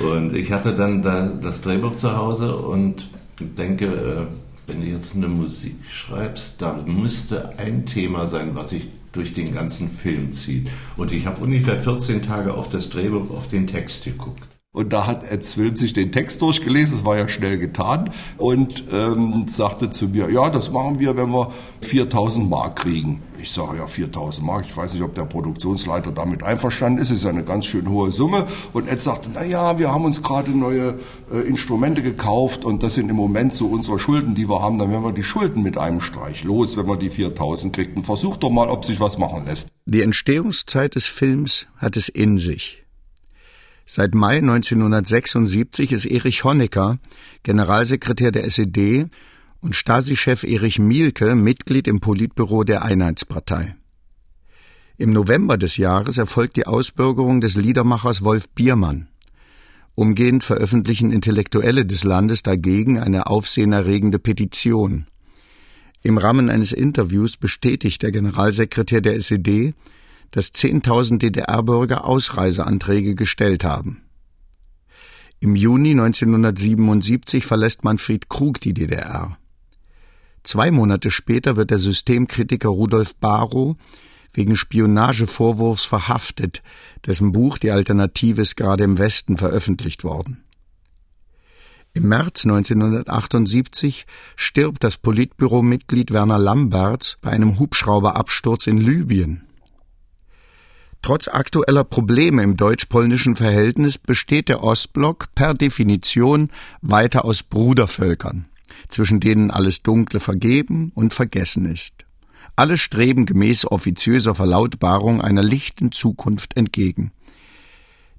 Und 0.00 0.36
ich 0.36 0.52
hatte 0.52 0.74
dann 0.76 1.02
da 1.02 1.26
das 1.26 1.60
Drehbuch 1.62 1.96
zu 1.96 2.16
Hause 2.16 2.56
und 2.56 3.08
denke, 3.40 3.86
äh, 3.86 4.26
wenn 4.66 4.80
du 4.80 4.86
jetzt 4.86 5.14
eine 5.14 5.28
Musik 5.28 5.76
schreibst, 5.88 6.60
da 6.60 6.82
müsste 6.86 7.58
ein 7.58 7.86
Thema 7.86 8.26
sein, 8.26 8.54
was 8.54 8.70
sich 8.70 8.88
durch 9.12 9.32
den 9.32 9.54
ganzen 9.54 9.90
Film 9.90 10.32
zieht. 10.32 10.68
Und 10.96 11.12
ich 11.12 11.26
habe 11.26 11.42
ungefähr 11.42 11.76
14 11.76 12.22
Tage 12.22 12.54
auf 12.54 12.68
das 12.68 12.90
Drehbuch, 12.90 13.30
auf 13.30 13.48
den 13.48 13.66
Text 13.66 14.04
geguckt. 14.04 14.53
Und 14.74 14.92
da 14.92 15.06
hat 15.06 15.30
Ed 15.30 15.44
Swilm 15.44 15.76
sich 15.76 15.92
den 15.92 16.10
Text 16.10 16.42
durchgelesen, 16.42 16.96
das 16.96 17.06
war 17.06 17.16
ja 17.16 17.28
schnell 17.28 17.58
getan, 17.58 18.10
und 18.38 18.82
ähm, 18.92 19.46
sagte 19.46 19.88
zu 19.88 20.08
mir, 20.08 20.28
ja, 20.32 20.50
das 20.50 20.72
machen 20.72 20.98
wir, 20.98 21.16
wenn 21.16 21.30
wir 21.30 21.52
4000 21.82 22.50
Mark 22.50 22.80
kriegen. 22.80 23.22
Ich 23.40 23.52
sage 23.52 23.78
ja 23.78 23.86
4000 23.86 24.44
Mark, 24.44 24.64
ich 24.66 24.76
weiß 24.76 24.94
nicht, 24.94 25.04
ob 25.04 25.14
der 25.14 25.26
Produktionsleiter 25.26 26.10
damit 26.10 26.42
einverstanden 26.42 26.98
ist, 26.98 27.12
ist 27.12 27.22
ja 27.22 27.30
eine 27.30 27.44
ganz 27.44 27.66
schön 27.66 27.88
hohe 27.88 28.10
Summe. 28.10 28.46
Und 28.72 28.88
Ed 28.88 29.00
sagte, 29.00 29.30
na 29.32 29.44
ja, 29.44 29.78
wir 29.78 29.92
haben 29.92 30.04
uns 30.04 30.24
gerade 30.24 30.50
neue 30.50 30.98
äh, 31.32 31.38
Instrumente 31.46 32.02
gekauft 32.02 32.64
und 32.64 32.82
das 32.82 32.94
sind 32.96 33.08
im 33.08 33.16
Moment 33.16 33.54
so 33.54 33.68
unsere 33.68 34.00
Schulden, 34.00 34.34
die 34.34 34.48
wir 34.48 34.60
haben, 34.60 34.80
dann 34.80 34.90
werden 34.90 35.04
wir 35.04 35.12
die 35.12 35.22
Schulden 35.22 35.62
mit 35.62 35.78
einem 35.78 36.00
Streich 36.00 36.42
los, 36.42 36.76
wenn 36.76 36.88
wir 36.88 36.96
die 36.96 37.10
4000 37.10 37.72
kriegen. 37.72 38.02
Versuch 38.02 38.38
doch 38.38 38.50
mal, 38.50 38.68
ob 38.68 38.84
sich 38.84 38.98
was 38.98 39.18
machen 39.18 39.44
lässt. 39.46 39.68
Die 39.86 40.02
Entstehungszeit 40.02 40.96
des 40.96 41.06
Films 41.06 41.66
hat 41.76 41.96
es 41.96 42.08
in 42.08 42.38
sich. 42.38 42.83
Seit 43.86 44.14
Mai 44.14 44.38
1976 44.38 45.92
ist 45.92 46.06
Erich 46.06 46.42
Honecker 46.42 46.98
Generalsekretär 47.42 48.32
der 48.32 48.44
SED 48.44 49.08
und 49.60 49.76
Stasi-Chef 49.76 50.42
Erich 50.42 50.78
Mielke 50.78 51.34
Mitglied 51.34 51.86
im 51.86 52.00
Politbüro 52.00 52.64
der 52.64 52.82
Einheitspartei. 52.82 53.76
Im 54.96 55.12
November 55.12 55.58
des 55.58 55.76
Jahres 55.76 56.16
erfolgt 56.16 56.56
die 56.56 56.66
Ausbürgerung 56.66 57.42
des 57.42 57.56
Liedermachers 57.56 58.22
Wolf 58.24 58.48
Biermann. 58.48 59.08
Umgehend 59.94 60.44
veröffentlichen 60.44 61.12
Intellektuelle 61.12 61.84
des 61.84 62.04
Landes 62.04 62.42
dagegen 62.42 62.98
eine 62.98 63.26
aufsehenerregende 63.26 64.18
Petition. 64.18 65.08
Im 66.02 66.16
Rahmen 66.16 66.48
eines 66.48 66.72
Interviews 66.72 67.36
bestätigt 67.36 68.02
der 68.02 68.12
Generalsekretär 68.12 69.02
der 69.02 69.16
SED, 69.16 69.74
dass 70.34 70.52
10.000 70.52 71.18
DDR-Bürger 71.18 72.04
Ausreiseanträge 72.04 73.14
gestellt 73.14 73.62
haben. 73.62 74.02
Im 75.38 75.54
Juni 75.54 75.92
1977 75.92 77.46
verlässt 77.46 77.84
Manfred 77.84 78.28
Krug 78.28 78.60
die 78.60 78.74
DDR. 78.74 79.38
Zwei 80.42 80.72
Monate 80.72 81.12
später 81.12 81.54
wird 81.54 81.70
der 81.70 81.78
Systemkritiker 81.78 82.68
Rudolf 82.68 83.14
Barrow 83.14 83.76
wegen 84.32 84.56
Spionagevorwurfs 84.56 85.84
verhaftet, 85.84 86.64
dessen 87.06 87.30
Buch 87.30 87.58
Die 87.58 87.70
Alternative 87.70 88.42
ist 88.42 88.56
gerade 88.56 88.82
im 88.82 88.98
Westen 88.98 89.36
veröffentlicht 89.36 90.02
worden. 90.02 90.42
Im 91.92 92.08
März 92.08 92.44
1978 92.44 94.04
stirbt 94.34 94.82
das 94.82 94.96
Politbüromitglied 94.96 96.12
Werner 96.12 96.40
Lamberts 96.40 97.18
bei 97.20 97.30
einem 97.30 97.60
Hubschrauberabsturz 97.60 98.66
in 98.66 98.78
Libyen. 98.78 99.46
Trotz 101.04 101.28
aktueller 101.28 101.84
Probleme 101.84 102.42
im 102.42 102.56
deutsch-polnischen 102.56 103.36
Verhältnis 103.36 103.98
besteht 103.98 104.48
der 104.48 104.64
Ostblock 104.64 105.34
per 105.34 105.52
Definition 105.52 106.48
weiter 106.80 107.26
aus 107.26 107.42
Brudervölkern, 107.42 108.46
zwischen 108.88 109.20
denen 109.20 109.50
alles 109.50 109.82
Dunkle 109.82 110.18
vergeben 110.18 110.92
und 110.94 111.12
vergessen 111.12 111.66
ist. 111.66 111.92
Alle 112.56 112.78
streben 112.78 113.26
gemäß 113.26 113.66
offiziöser 113.66 114.34
Verlautbarung 114.34 115.20
einer 115.20 115.42
lichten 115.42 115.92
Zukunft 115.92 116.56
entgegen. 116.56 117.12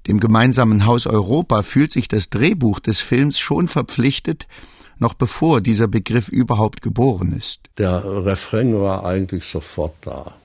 Dem 0.06 0.20
gemeinsamen 0.20 0.86
Haus 0.86 1.08
Europa 1.08 1.64
fühlt 1.64 1.92
sich 1.92 2.08
das 2.08 2.30
Drehbuch 2.30 2.80
des 2.80 3.02
Films 3.02 3.40
schon 3.40 3.68
verpflichtet, 3.68 4.46
noch 5.00 5.16
bevor 5.16 5.60
dieser 5.60 5.88
Begriff 5.88 6.28
überhaupt 6.28 6.84
geboren 6.84 7.32
ist. 7.32 7.62
Der 7.80 8.04
Refrain 8.28 8.80
war 8.80 9.04
eigentlich 9.04 9.46
sofort 9.46 9.96
da 10.02 10.36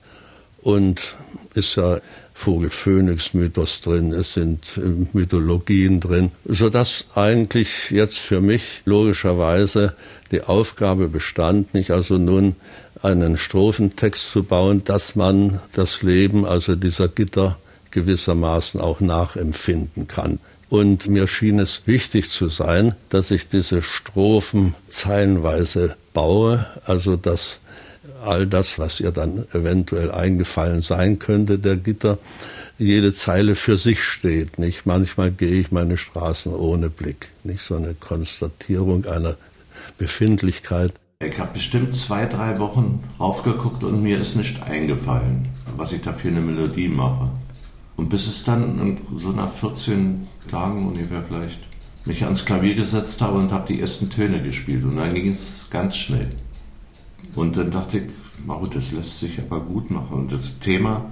und 0.61 1.15
ist 1.53 1.75
ja 1.75 1.99
Vogel-Phönix-Mythos 2.33 3.81
drin, 3.81 4.13
es 4.13 4.33
sind 4.33 4.77
äh, 4.77 5.07
Mythologien 5.13 5.99
drin, 5.99 6.31
sodass 6.45 7.05
eigentlich 7.13 7.91
jetzt 7.91 8.17
für 8.17 8.41
mich 8.41 8.81
logischerweise 8.85 9.95
die 10.31 10.41
Aufgabe 10.43 11.07
bestand, 11.07 11.73
nicht 11.73 11.91
also 11.91 12.17
nun 12.17 12.55
einen 13.03 13.37
Strophentext 13.37 14.31
zu 14.31 14.43
bauen, 14.43 14.83
dass 14.83 15.15
man 15.15 15.59
das 15.73 16.01
Leben, 16.01 16.45
also 16.45 16.75
dieser 16.75 17.07
Gitter, 17.07 17.57
gewissermaßen 17.91 18.79
auch 18.79 19.01
nachempfinden 19.01 20.07
kann. 20.07 20.39
Und 20.69 21.07
mir 21.07 21.27
schien 21.27 21.59
es 21.59 21.83
wichtig 21.85 22.29
zu 22.29 22.47
sein, 22.47 22.95
dass 23.09 23.29
ich 23.29 23.49
diese 23.49 23.81
Strophen 23.83 24.73
zeilenweise 24.87 25.97
baue, 26.13 26.65
also 26.85 27.17
dass 27.17 27.59
all 28.23 28.47
das, 28.47 28.79
was 28.79 28.99
ihr 28.99 29.11
dann 29.11 29.45
eventuell 29.53 30.11
eingefallen 30.11 30.81
sein 30.81 31.19
könnte, 31.19 31.59
der 31.59 31.77
Gitter, 31.77 32.17
jede 32.77 33.13
Zeile 33.13 33.55
für 33.55 33.77
sich 33.77 34.03
steht. 34.03 34.57
Nicht 34.57 34.85
manchmal 34.85 35.31
gehe 35.31 35.53
ich 35.53 35.71
meine 35.71 35.97
Straßen 35.97 36.53
ohne 36.53 36.89
Blick, 36.89 37.29
nicht 37.43 37.61
so 37.61 37.75
eine 37.75 37.93
Konstatierung 37.93 39.05
einer 39.05 39.35
Befindlichkeit. 39.97 40.93
Ich 41.23 41.37
habe 41.37 41.53
bestimmt 41.53 41.93
zwei, 41.93 42.25
drei 42.25 42.57
Wochen 42.57 43.03
raufgeguckt 43.19 43.83
und 43.83 44.01
mir 44.01 44.19
ist 44.19 44.35
nicht 44.35 44.63
eingefallen, 44.63 45.49
was 45.77 45.91
ich 45.91 46.01
da 46.01 46.13
für 46.13 46.29
eine 46.29 46.41
Melodie 46.41 46.89
mache. 46.89 47.29
Und 47.95 48.09
bis 48.09 48.25
es 48.25 48.43
dann 48.43 48.97
so 49.15 49.29
nach 49.31 49.51
14 49.51 50.27
Tagen 50.49 50.87
ungefähr 50.87 51.21
vielleicht 51.21 51.59
mich 52.05 52.23
ans 52.23 52.45
Klavier 52.45 52.73
gesetzt 52.73 53.21
habe 53.21 53.37
und 53.37 53.51
habe 53.51 53.71
die 53.71 53.79
ersten 53.79 54.09
Töne 54.09 54.41
gespielt 54.41 54.83
und 54.83 54.95
dann 54.95 55.13
ging 55.13 55.29
es 55.29 55.67
ganz 55.69 55.95
schnell. 55.95 56.29
Und 57.35 57.57
dann 57.57 57.71
dachte 57.71 57.99
ich, 57.99 58.03
oh, 58.47 58.65
das 58.65 58.91
lässt 58.91 59.19
sich 59.19 59.39
aber 59.39 59.61
gut 59.61 59.89
machen. 59.89 60.13
Und 60.13 60.31
das 60.31 60.59
Thema, 60.59 61.05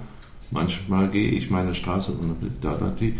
manchmal 0.50 1.10
gehe 1.10 1.30
ich 1.30 1.50
meine 1.50 1.74
Straße 1.74 2.12
und 2.12 2.36
da, 2.60 2.74
da, 2.74 2.90
die, 2.90 3.14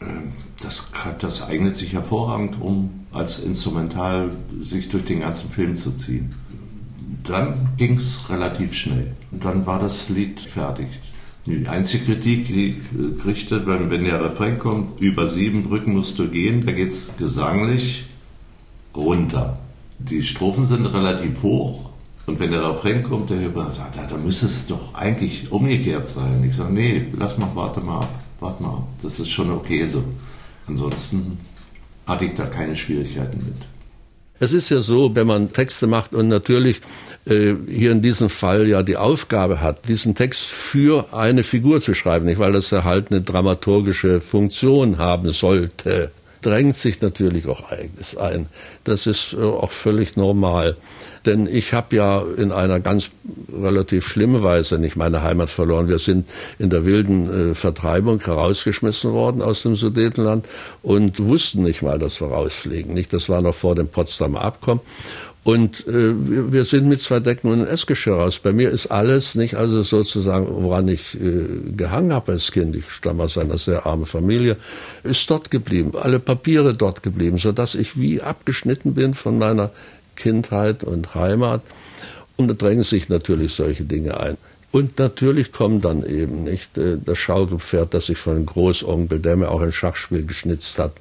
ähm, 0.00 0.32
das, 0.62 0.90
das 1.18 1.42
eignet 1.42 1.76
sich 1.76 1.92
hervorragend, 1.92 2.60
um 2.60 3.06
als 3.12 3.40
Instrumental 3.40 4.30
sich 4.60 4.88
durch 4.88 5.04
den 5.04 5.20
ganzen 5.20 5.50
Film 5.50 5.76
zu 5.76 5.92
ziehen. 5.92 6.34
Dann 7.24 7.70
ging 7.76 7.96
es 7.96 8.30
relativ 8.30 8.74
schnell. 8.74 9.14
Und 9.32 9.44
dann 9.44 9.66
war 9.66 9.80
das 9.80 10.08
Lied 10.08 10.40
fertig. 10.40 10.88
Die 11.46 11.66
einzige 11.66 12.04
Kritik, 12.04 12.46
die 12.46 12.70
ich 12.70 13.22
kriegte, 13.22 13.66
wenn, 13.66 13.90
wenn 13.90 14.04
der 14.04 14.22
Refrain 14.22 14.58
kommt, 14.58 15.00
über 15.00 15.28
sieben 15.28 15.62
Brücken 15.62 15.94
musst 15.94 16.18
du 16.18 16.28
gehen, 16.28 16.66
da 16.66 16.72
geht 16.72 16.88
es 16.88 17.08
gesanglich 17.16 18.04
runter. 18.94 19.58
Die 19.98 20.22
Strophen 20.22 20.66
sind 20.66 20.86
relativ 20.86 21.42
hoch, 21.42 21.87
und 22.28 22.38
wenn 22.38 22.50
der 22.50 22.68
Refrain 22.68 23.02
kommt, 23.02 23.30
der 23.30 23.40
Hörer 23.40 23.72
sagt, 23.72 23.96
ja, 23.96 24.06
da 24.06 24.16
müsste 24.18 24.46
es 24.46 24.66
doch 24.66 24.94
eigentlich 24.94 25.50
umgekehrt 25.50 26.06
sein. 26.06 26.44
Ich 26.46 26.56
sage, 26.56 26.72
nee, 26.72 27.06
lass 27.16 27.38
mal, 27.38 27.48
warte 27.54 27.80
mal 27.80 28.00
ab, 28.00 28.22
warte 28.38 28.62
mal 28.62 28.68
ab. 28.68 28.88
Das 29.02 29.18
ist 29.18 29.30
schon 29.30 29.50
okay 29.50 29.86
so. 29.86 30.04
Ansonsten 30.66 31.38
hatte 32.06 32.26
ich 32.26 32.34
da 32.34 32.44
keine 32.44 32.76
Schwierigkeiten 32.76 33.38
mit. 33.38 33.66
Es 34.40 34.52
ist 34.52 34.68
ja 34.68 34.82
so, 34.82 35.16
wenn 35.16 35.26
man 35.26 35.52
Texte 35.52 35.86
macht 35.86 36.14
und 36.14 36.28
natürlich 36.28 36.82
äh, 37.24 37.54
hier 37.66 37.92
in 37.92 38.02
diesem 38.02 38.28
Fall 38.28 38.68
ja 38.68 38.82
die 38.82 38.98
Aufgabe 38.98 39.60
hat, 39.62 39.88
diesen 39.88 40.14
Text 40.14 40.46
für 40.46 41.06
eine 41.12 41.42
Figur 41.42 41.80
zu 41.80 41.94
schreiben, 41.94 42.26
nicht 42.26 42.38
weil 42.38 42.52
das 42.52 42.70
ja 42.70 42.84
halt 42.84 43.10
eine 43.10 43.22
dramaturgische 43.22 44.20
Funktion 44.20 44.98
haben 44.98 45.32
sollte, 45.32 46.12
drängt 46.42 46.76
sich 46.76 47.00
natürlich 47.00 47.46
auch 47.46 47.70
eigenes 47.70 48.16
ein. 48.16 48.46
Das 48.84 49.06
ist 49.06 49.32
äh, 49.32 49.42
auch 49.42 49.70
völlig 49.70 50.16
normal. 50.16 50.76
Denn 51.28 51.46
ich 51.46 51.74
habe 51.74 51.94
ja 51.94 52.22
in 52.38 52.52
einer 52.52 52.80
ganz 52.80 53.10
relativ 53.52 54.08
schlimmen 54.08 54.42
Weise 54.42 54.78
nicht 54.78 54.96
meine 54.96 55.22
Heimat 55.22 55.50
verloren. 55.50 55.86
Wir 55.86 55.98
sind 55.98 56.26
in 56.58 56.70
der 56.70 56.86
wilden 56.86 57.50
äh, 57.50 57.54
Vertreibung 57.54 58.18
herausgeschmissen 58.24 59.12
worden 59.12 59.42
aus 59.42 59.62
dem 59.62 59.76
Sudetenland 59.76 60.46
und 60.82 61.20
wussten 61.20 61.64
nicht 61.64 61.82
mal, 61.82 61.98
dass 61.98 62.22
wir 62.22 62.28
rausfliegen. 62.28 62.94
Nicht, 62.94 63.12
das 63.12 63.28
war 63.28 63.42
noch 63.42 63.54
vor 63.54 63.74
dem 63.74 63.88
Potsdamer 63.88 64.40
Abkommen. 64.40 64.80
Und 65.44 65.86
äh, 65.86 66.14
wir 66.52 66.64
sind 66.64 66.88
mit 66.88 67.00
zwei 67.00 67.20
Decken 67.20 67.50
und 67.50 67.60
einem 67.60 67.68
Essgeschirr 67.68 68.16
raus. 68.16 68.38
Bei 68.38 68.52
mir 68.52 68.70
ist 68.70 68.86
alles 68.86 69.34
nicht 69.34 69.54
also 69.54 69.82
sozusagen, 69.82 70.46
woran 70.48 70.88
ich 70.88 71.14
äh, 71.14 71.44
gehangen 71.76 72.12
habe 72.14 72.32
als 72.32 72.52
Kind, 72.52 72.74
ich 72.74 72.90
stamme 72.90 73.24
aus 73.24 73.36
einer 73.36 73.58
sehr 73.58 73.84
armen 73.84 74.06
Familie, 74.06 74.56
ist 75.04 75.28
dort 75.30 75.50
geblieben. 75.50 75.92
Alle 75.94 76.20
Papiere 76.20 76.74
dort 76.74 77.02
geblieben, 77.02 77.36
sodass 77.36 77.74
ich 77.74 77.98
wie 77.98 78.22
abgeschnitten 78.22 78.94
bin 78.94 79.12
von 79.12 79.38
meiner 79.38 79.70
Kindheit 80.18 80.84
und 80.84 81.14
Heimat. 81.14 81.62
Und 82.36 82.48
da 82.48 82.54
drängen 82.54 82.84
sich 82.84 83.08
natürlich 83.08 83.54
solche 83.54 83.84
Dinge 83.84 84.20
ein. 84.20 84.36
Und 84.70 84.98
natürlich 84.98 85.50
kommt 85.50 85.86
dann 85.86 86.04
eben 86.04 86.44
nicht 86.44 86.76
äh, 86.76 86.98
das 87.02 87.16
Schaukelpferd, 87.16 87.94
das 87.94 88.06
sich 88.06 88.18
von 88.18 88.36
einem 88.36 88.46
Großonkel, 88.46 89.18
der 89.18 89.36
mir 89.36 89.50
auch 89.50 89.62
ein 89.62 89.72
Schachspiel 89.72 90.26
geschnitzt 90.26 90.78
hat, 90.78 90.92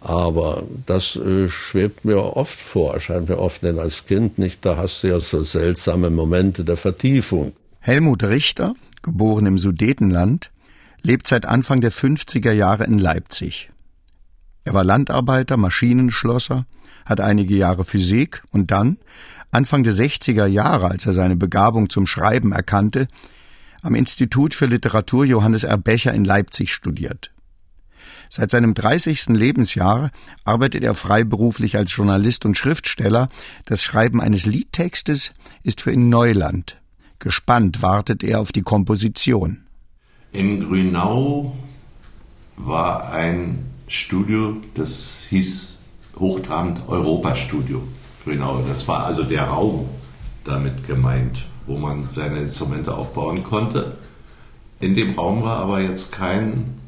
aber 0.00 0.62
das 0.86 1.16
äh, 1.16 1.48
schwebt 1.48 2.04
mir 2.04 2.36
oft 2.36 2.58
vor, 2.58 2.94
erscheint 2.94 3.28
mir 3.28 3.38
oft, 3.38 3.62
denn 3.62 3.78
als 3.78 4.06
Kind 4.06 4.38
nicht, 4.38 4.64
da 4.64 4.76
hast 4.76 5.02
du 5.02 5.08
ja 5.08 5.20
so 5.20 5.42
seltsame 5.42 6.10
Momente 6.10 6.64
der 6.64 6.76
Vertiefung. 6.76 7.52
Helmut 7.80 8.22
Richter, 8.24 8.74
geboren 9.02 9.46
im 9.46 9.58
Sudetenland, 9.58 10.50
lebt 11.02 11.26
seit 11.26 11.46
Anfang 11.46 11.80
der 11.80 11.92
50er 11.92 12.52
Jahre 12.52 12.84
in 12.84 12.98
Leipzig. 12.98 13.70
Er 14.68 14.74
war 14.74 14.84
Landarbeiter, 14.84 15.56
Maschinenschlosser, 15.56 16.66
hat 17.06 17.22
einige 17.22 17.56
Jahre 17.56 17.86
Physik 17.86 18.42
und 18.50 18.70
dann, 18.70 18.98
Anfang 19.50 19.82
der 19.82 19.94
60er 19.94 20.44
Jahre, 20.44 20.90
als 20.90 21.06
er 21.06 21.14
seine 21.14 21.36
Begabung 21.36 21.88
zum 21.88 22.06
Schreiben 22.06 22.52
erkannte, 22.52 23.08
am 23.80 23.94
Institut 23.94 24.52
für 24.52 24.66
Literatur 24.66 25.24
Johannes 25.24 25.64
R. 25.64 25.78
Becher 25.78 26.12
in 26.12 26.26
Leipzig 26.26 26.74
studiert. 26.74 27.30
Seit 28.28 28.50
seinem 28.50 28.74
30. 28.74 29.28
Lebensjahr 29.28 30.10
arbeitet 30.44 30.84
er 30.84 30.94
freiberuflich 30.94 31.78
als 31.78 31.96
Journalist 31.96 32.44
und 32.44 32.58
Schriftsteller. 32.58 33.30
Das 33.64 33.82
Schreiben 33.82 34.20
eines 34.20 34.44
Liedtextes 34.44 35.32
ist 35.62 35.80
für 35.80 35.92
ihn 35.92 36.10
Neuland. 36.10 36.76
Gespannt 37.20 37.80
wartet 37.80 38.22
er 38.22 38.38
auf 38.38 38.52
die 38.52 38.60
Komposition. 38.60 39.62
In 40.32 40.60
Grünau 40.60 41.56
war 42.58 43.10
ein 43.14 43.77
Studio, 43.88 44.56
das 44.74 45.24
hieß 45.30 45.78
hochtrabend 46.18 46.88
Europastudio 46.88 47.82
Grünau. 48.24 48.62
Das 48.68 48.86
war 48.86 49.04
also 49.04 49.22
der 49.24 49.44
Raum 49.44 49.88
damit 50.44 50.86
gemeint, 50.86 51.46
wo 51.66 51.78
man 51.78 52.06
seine 52.06 52.40
Instrumente 52.40 52.94
aufbauen 52.94 53.44
konnte. 53.44 53.96
In 54.80 54.94
dem 54.94 55.14
Raum 55.14 55.42
war 55.42 55.58
aber 55.58 55.80
jetzt 55.80 56.12
kein 56.12 56.78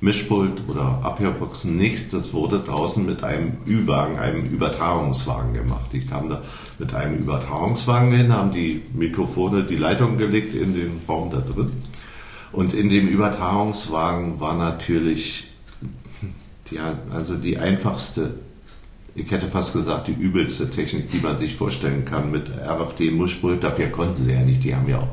Mischpult 0.00 0.62
oder 0.68 1.00
Abhörboxen, 1.02 1.76
nichts. 1.76 2.10
Das 2.10 2.32
wurde 2.32 2.60
draußen 2.60 3.06
mit 3.06 3.22
einem 3.22 3.58
Ü-Wagen, 3.66 4.18
einem 4.18 4.44
Übertragungswagen 4.46 5.54
gemacht. 5.54 5.92
Die 5.92 6.00
kamen 6.00 6.28
da 6.28 6.42
mit 6.78 6.92
einem 6.92 7.18
Übertragungswagen 7.18 8.12
hin, 8.12 8.32
haben 8.32 8.52
die 8.52 8.82
Mikrofone, 8.92 9.64
die 9.64 9.76
Leitung 9.76 10.18
gelegt 10.18 10.54
in 10.54 10.74
den 10.74 11.00
Raum 11.08 11.30
da 11.30 11.40
drin. 11.40 11.70
Und 12.50 12.74
in 12.74 12.90
dem 12.90 13.06
Übertragungswagen 13.08 14.40
war 14.40 14.54
natürlich 14.54 15.51
die, 16.72 16.80
also 17.12 17.36
die 17.36 17.58
einfachste, 17.58 18.34
ich 19.14 19.30
hätte 19.30 19.48
fast 19.48 19.74
gesagt, 19.74 20.08
die 20.08 20.12
übelste 20.12 20.70
Technik, 20.70 21.10
die 21.10 21.18
man 21.18 21.36
sich 21.36 21.54
vorstellen 21.54 22.04
kann 22.04 22.30
mit 22.30 22.50
RFD-Mischpult. 22.50 23.62
Dafür 23.62 23.88
konnten 23.88 24.16
sie 24.16 24.32
ja 24.32 24.40
nicht. 24.40 24.64
Die 24.64 24.74
haben 24.74 24.88
ja 24.88 24.98
auch, 24.98 25.08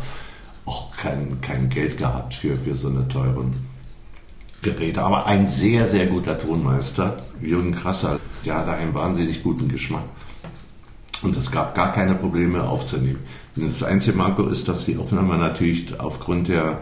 auch 0.66 0.98
kein, 0.98 1.42
kein 1.42 1.70
Geld 1.70 1.98
gehabt 1.98 2.34
für, 2.34 2.56
für 2.56 2.76
so 2.76 2.90
eine 2.90 3.08
teuren 3.08 3.54
Geräte, 4.62 5.02
aber 5.02 5.26
ein 5.26 5.48
sehr, 5.48 5.88
sehr 5.88 6.08
guter 6.08 6.38
Tonmeister, 6.38 7.24
Jürgen 7.42 7.74
Krasser, 7.74 8.20
der 8.46 8.58
hatte 8.58 8.72
einen 8.72 8.94
wahnsinnig 8.94 9.42
guten 9.42 9.70
Geschmack. 9.70 10.04
Und 11.22 11.36
es 11.38 11.52
gab 11.52 11.76
gar 11.76 11.94
keine 11.94 12.16
Probleme 12.16 12.64
aufzunehmen. 12.64 13.20
Das 13.56 13.84
einzige 13.84 14.18
Manko 14.18 14.48
ist, 14.48 14.68
dass 14.68 14.86
die 14.86 14.98
Aufnahme 14.98 15.38
natürlich 15.38 16.00
aufgrund 16.00 16.48
der, 16.48 16.82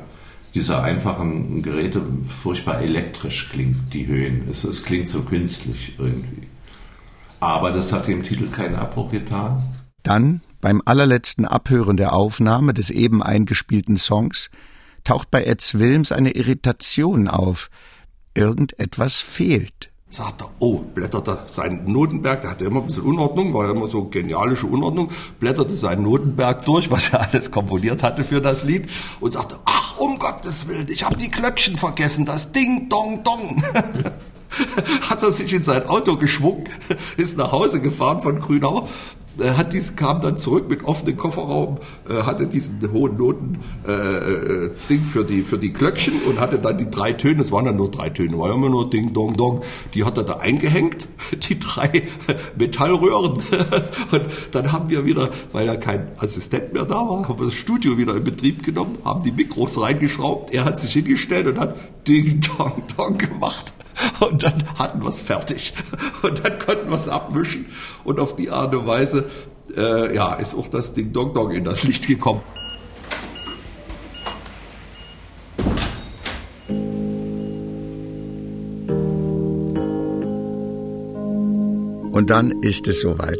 dieser 0.54 0.84
einfachen 0.84 1.62
Geräte 1.62 2.02
furchtbar 2.26 2.82
elektrisch 2.82 3.50
klingt, 3.50 3.94
die 3.94 4.08
Höhen. 4.08 4.48
Es, 4.50 4.64
es 4.64 4.84
klingt 4.84 5.10
so 5.10 5.22
künstlich 5.24 5.96
irgendwie. 5.98 6.48
Aber 7.40 7.72
das 7.72 7.94
hat 7.94 8.08
dem 8.08 8.24
Titel 8.24 8.50
keinen 8.50 8.76
Abbruch 8.76 9.12
getan. 9.12 9.64
Dann, 10.04 10.42
beim 10.62 10.82
allerletzten 10.86 11.46
Abhören 11.46 11.98
der 11.98 12.14
Aufnahme 12.14 12.74
des 12.74 12.90
eben 12.90 13.22
eingespielten 13.22 13.98
Songs, 13.98 14.50
taucht 15.04 15.32
bei 15.32 15.44
Ed 15.44 15.78
Wilms 15.78 16.12
eine 16.12 16.32
Irritation 16.32 17.28
auf. 17.28 17.70
Irgendetwas 18.34 19.16
fehlt. 19.16 19.92
Sagt 20.10 20.42
er, 20.42 20.50
oh, 20.60 20.80
blätterte 20.80 21.40
sein 21.48 21.84
Notenberg, 21.86 22.42
der 22.42 22.52
hatte 22.52 22.66
immer 22.66 22.80
ein 22.80 22.86
bisschen 22.86 23.04
Unordnung, 23.04 23.54
war 23.54 23.66
ja 23.66 23.72
immer 23.72 23.90
so 23.90 24.06
genialische 24.06 24.66
Unordnung, 24.66 25.12
blätterte 25.40 25.76
sein 25.76 26.02
Notenberg 26.02 26.66
durch, 26.66 26.90
was 26.90 27.10
er 27.10 27.22
alles 27.30 27.52
komponiert 27.52 28.04
hatte 28.04 28.24
für 28.24 28.42
das 28.42 28.64
Lied 28.64 28.90
und 29.20 29.32
sagte, 29.32 29.60
um 30.00 30.20
Gottes 30.20 30.68
Willen, 30.68 30.88
ich 30.90 31.04
habe 31.04 31.18
die 31.18 31.32
Glöckchen 31.32 31.78
vergessen, 31.78 32.26
das 32.26 32.52
Ding, 32.52 32.90
Dong, 32.90 33.24
Dong. 33.24 33.64
hat 35.10 35.24
er 35.24 35.32
sich 35.32 35.54
in 35.54 35.62
sein 35.62 35.88
Auto 35.88 36.18
geschwungen, 36.18 36.70
ist 37.18 37.38
nach 37.38 37.52
Hause 37.52 37.82
gefahren 37.82 38.22
von 38.22 38.40
Grünau, 38.40 38.88
hat 39.44 39.74
diesen, 39.74 39.96
kam 39.96 40.22
dann 40.22 40.38
zurück 40.38 40.70
mit 40.70 40.84
offenem 40.84 41.18
Kofferraum, 41.18 41.78
äh, 42.10 42.24
hatte 42.24 42.48
diesen 42.48 42.92
hohen 42.92 43.18
Noten 43.18 43.60
äh, 43.88 43.92
äh, 43.92 44.72
für 45.06 45.24
die 45.24 45.44
für 45.44 45.58
die 45.58 45.74
Glöckchen 45.74 46.22
und 46.24 46.40
hatte 46.40 46.60
dann 46.60 46.78
die 46.78 46.90
drei 46.90 47.14
Töne, 47.14 47.42
es 47.42 47.52
waren 47.52 47.66
dann 47.66 47.76
nur 47.76 47.92
drei 47.92 48.10
Töne, 48.10 48.38
war 48.38 48.54
immer 48.54 48.70
nur 48.70 48.90
Ding 48.90 49.14
Dong 49.14 49.38
Dong, 49.38 49.62
die 49.94 50.04
hat 50.04 50.18
er 50.18 50.24
da 50.24 50.38
eingehängt, 50.38 51.08
die 51.50 51.60
drei 51.60 52.04
Metallröhren. 52.58 53.34
Und 54.12 54.26
dann 54.52 54.72
haben 54.72 54.90
wir 54.90 55.06
wieder, 55.06 55.30
weil 55.52 55.68
ja 55.68 55.76
kein 55.76 56.08
Assistent 56.18 56.74
mehr 56.74 56.86
da 56.86 56.96
war, 56.96 57.28
haben 57.28 57.40
wir 57.40 57.46
das 57.46 57.56
Studio 57.56 57.98
wieder 57.98 58.16
in 58.16 58.24
Betrieb 58.24 58.64
genommen, 58.64 58.98
haben 59.04 59.24
die 59.24 59.32
Mikros 59.32 59.80
reingeschraubt, 59.80 60.54
er 60.54 60.66
hat 60.66 60.80
sich 60.80 60.94
hingestellt 60.94 61.48
und 61.48 61.60
hat 61.60 61.76
Ding 62.08 62.42
Dong 62.58 62.84
Dong 62.96 63.18
gemacht 63.18 63.74
und 64.20 64.44
dann 64.44 64.64
hatten 64.78 65.02
wir 65.02 65.10
es 65.10 65.20
fertig. 65.20 65.74
Und 66.22 66.44
dann 66.44 66.58
konnten 66.60 66.90
wir 66.90 66.98
es 66.98 67.08
abmischen. 67.08 67.68
Und 68.04 68.20
auf 68.20 68.36
die 68.36 68.50
Art 68.50 68.74
und 68.74 68.88
Weise 68.88 69.30
äh, 69.76 70.16
ja, 70.16 70.36
ist 70.36 70.56
auch 70.56 70.68
das 70.68 70.94
Ding 70.94 71.14
Dong 71.14 71.34
Dong 71.34 71.52
in 71.52 71.64
das 71.64 71.84
Licht 71.84 72.08
gekommen. 72.08 72.42
Und 82.12 82.32
dann 82.32 82.64
ist 82.64 82.88
es 82.88 83.02
soweit. 83.02 83.38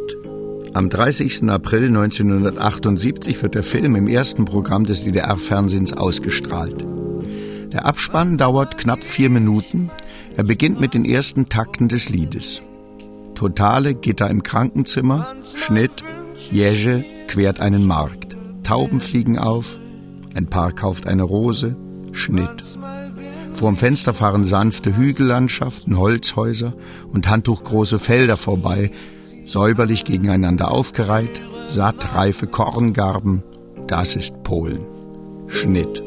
Am 0.72 0.88
30. 0.88 1.50
April 1.50 1.86
1978 1.86 3.42
wird 3.42 3.56
der 3.56 3.64
Film 3.64 3.96
im 3.96 4.06
ersten 4.06 4.44
Programm 4.44 4.84
des 4.84 5.02
DDR-Fernsehens 5.02 5.94
ausgestrahlt. 5.94 6.84
Der 7.72 7.86
Abspann 7.86 8.38
dauert 8.38 8.78
knapp 8.78 9.02
vier 9.02 9.30
Minuten 9.30 9.87
er 10.38 10.44
beginnt 10.44 10.78
mit 10.78 10.94
den 10.94 11.04
ersten 11.04 11.48
Takten 11.48 11.88
des 11.88 12.10
Liedes. 12.10 12.62
Totale 13.34 13.92
Gitter 13.92 14.30
im 14.30 14.44
Krankenzimmer, 14.44 15.26
Schnitt, 15.56 16.04
Jeje 16.52 17.04
quert 17.26 17.58
einen 17.58 17.84
Markt. 17.84 18.36
Tauben 18.62 19.00
fliegen 19.00 19.36
auf, 19.36 19.76
ein 20.36 20.46
Paar 20.46 20.70
kauft 20.70 21.08
eine 21.08 21.24
Rose, 21.24 21.74
Schnitt. 22.12 22.78
Vorm 23.54 23.76
Fenster 23.76 24.14
fahren 24.14 24.44
sanfte 24.44 24.96
Hügellandschaften, 24.96 25.98
Holzhäuser 25.98 26.72
und 27.12 27.28
handtuchgroße 27.28 27.98
Felder 27.98 28.36
vorbei, 28.36 28.92
säuberlich 29.44 30.04
gegeneinander 30.04 30.70
aufgereiht, 30.70 31.42
sattreife 31.66 32.46
Korngarben, 32.46 33.42
das 33.88 34.14
ist 34.14 34.44
Polen. 34.44 34.86
Schnitt. 35.48 36.00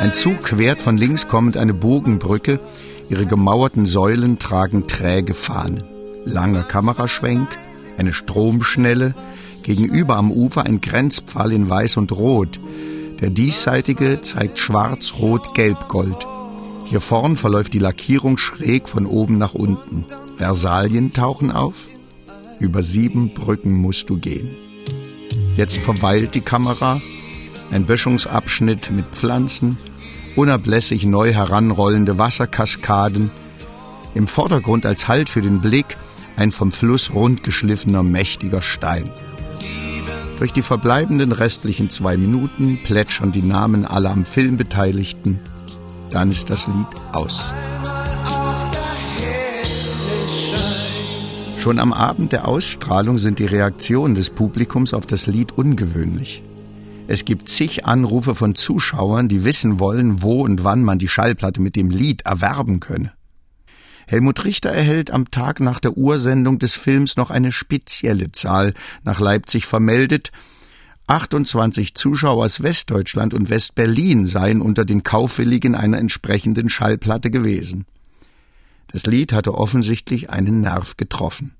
Ein 0.00 0.14
Zug 0.14 0.42
quert 0.42 0.80
von 0.80 0.96
links 0.96 1.28
kommend 1.28 1.58
eine 1.58 1.74
Bogenbrücke, 1.74 2.60
Ihre 3.08 3.26
gemauerten 3.26 3.86
Säulen 3.86 4.38
tragen 4.38 4.86
träge 4.88 5.34
Fahnen. 5.34 5.84
Langer 6.24 6.64
Kameraschwenk, 6.64 7.48
eine 7.98 8.12
Stromschnelle, 8.12 9.14
gegenüber 9.62 10.16
am 10.16 10.32
Ufer 10.32 10.64
ein 10.64 10.80
Grenzpfahl 10.80 11.52
in 11.52 11.70
Weiß 11.70 11.96
und 11.96 12.10
Rot. 12.12 12.58
Der 13.20 13.30
diesseitige 13.30 14.20
zeigt 14.22 14.58
Schwarz, 14.58 15.14
Rot, 15.18 15.54
Gelb, 15.54 15.88
Gold. 15.88 16.26
Hier 16.86 17.00
vorn 17.00 17.36
verläuft 17.36 17.72
die 17.74 17.78
Lackierung 17.78 18.38
schräg 18.38 18.88
von 18.88 19.06
oben 19.06 19.38
nach 19.38 19.54
unten. 19.54 20.04
Versalien 20.36 21.12
tauchen 21.12 21.50
auf. 21.50 21.74
Über 22.58 22.82
sieben 22.82 23.34
Brücken 23.34 23.72
musst 23.72 24.10
du 24.10 24.18
gehen. 24.18 24.50
Jetzt 25.56 25.78
verweilt 25.78 26.34
die 26.34 26.40
Kamera. 26.40 27.00
Ein 27.70 27.86
Böschungsabschnitt 27.86 28.90
mit 28.90 29.06
Pflanzen, 29.06 29.78
unablässig 30.36 31.04
neu 31.04 31.32
heranrollende 31.32 32.18
Wasserkaskaden, 32.18 33.30
im 34.14 34.26
Vordergrund 34.26 34.86
als 34.86 35.08
Halt 35.08 35.28
für 35.28 35.42
den 35.42 35.60
Blick 35.60 35.96
ein 36.36 36.52
vom 36.52 36.72
Fluss 36.72 37.12
rundgeschliffener 37.12 38.02
mächtiger 38.02 38.62
Stein. 38.62 39.10
Durch 40.38 40.52
die 40.52 40.62
verbleibenden 40.62 41.32
restlichen 41.32 41.88
zwei 41.88 42.16
Minuten 42.16 42.78
plätschern 42.82 43.32
die 43.32 43.42
Namen 43.42 43.86
aller 43.86 44.10
am 44.10 44.26
Film 44.26 44.56
Beteiligten. 44.56 45.38
Dann 46.10 46.30
ist 46.30 46.50
das 46.50 46.66
Lied 46.66 46.86
aus. 47.12 47.40
Schon 51.58 51.78
am 51.78 51.92
Abend 51.92 52.32
der 52.32 52.46
Ausstrahlung 52.46 53.18
sind 53.18 53.38
die 53.38 53.46
Reaktionen 53.46 54.14
des 54.14 54.30
Publikums 54.30 54.94
auf 54.94 55.06
das 55.06 55.26
Lied 55.26 55.52
ungewöhnlich. 55.52 56.42
Es 57.08 57.24
gibt 57.24 57.48
zig 57.48 57.86
Anrufe 57.86 58.34
von 58.34 58.56
Zuschauern, 58.56 59.28
die 59.28 59.44
wissen 59.44 59.78
wollen, 59.78 60.22
wo 60.22 60.42
und 60.42 60.64
wann 60.64 60.82
man 60.82 60.98
die 60.98 61.08
Schallplatte 61.08 61.60
mit 61.60 61.76
dem 61.76 61.90
Lied 61.90 62.22
erwerben 62.22 62.80
könne. 62.80 63.12
Helmut 64.08 64.44
Richter 64.44 64.70
erhält 64.70 65.12
am 65.12 65.30
Tag 65.30 65.60
nach 65.60 65.78
der 65.78 65.96
Ursendung 65.96 66.58
des 66.58 66.74
Films 66.74 67.16
noch 67.16 67.30
eine 67.30 67.52
spezielle 67.52 68.32
Zahl 68.32 68.74
nach 69.04 69.20
Leipzig 69.20 69.66
vermeldet. 69.66 70.32
28 71.06 71.94
Zuschauer 71.94 72.44
aus 72.44 72.64
Westdeutschland 72.64 73.34
und 73.34 73.50
Westberlin 73.50 74.26
seien 74.26 74.60
unter 74.60 74.84
den 74.84 75.04
Kaufwilligen 75.04 75.76
einer 75.76 75.98
entsprechenden 75.98 76.68
Schallplatte 76.68 77.30
gewesen. 77.30 77.86
Das 78.88 79.06
Lied 79.06 79.32
hatte 79.32 79.54
offensichtlich 79.54 80.30
einen 80.30 80.60
Nerv 80.60 80.96
getroffen. 80.96 81.54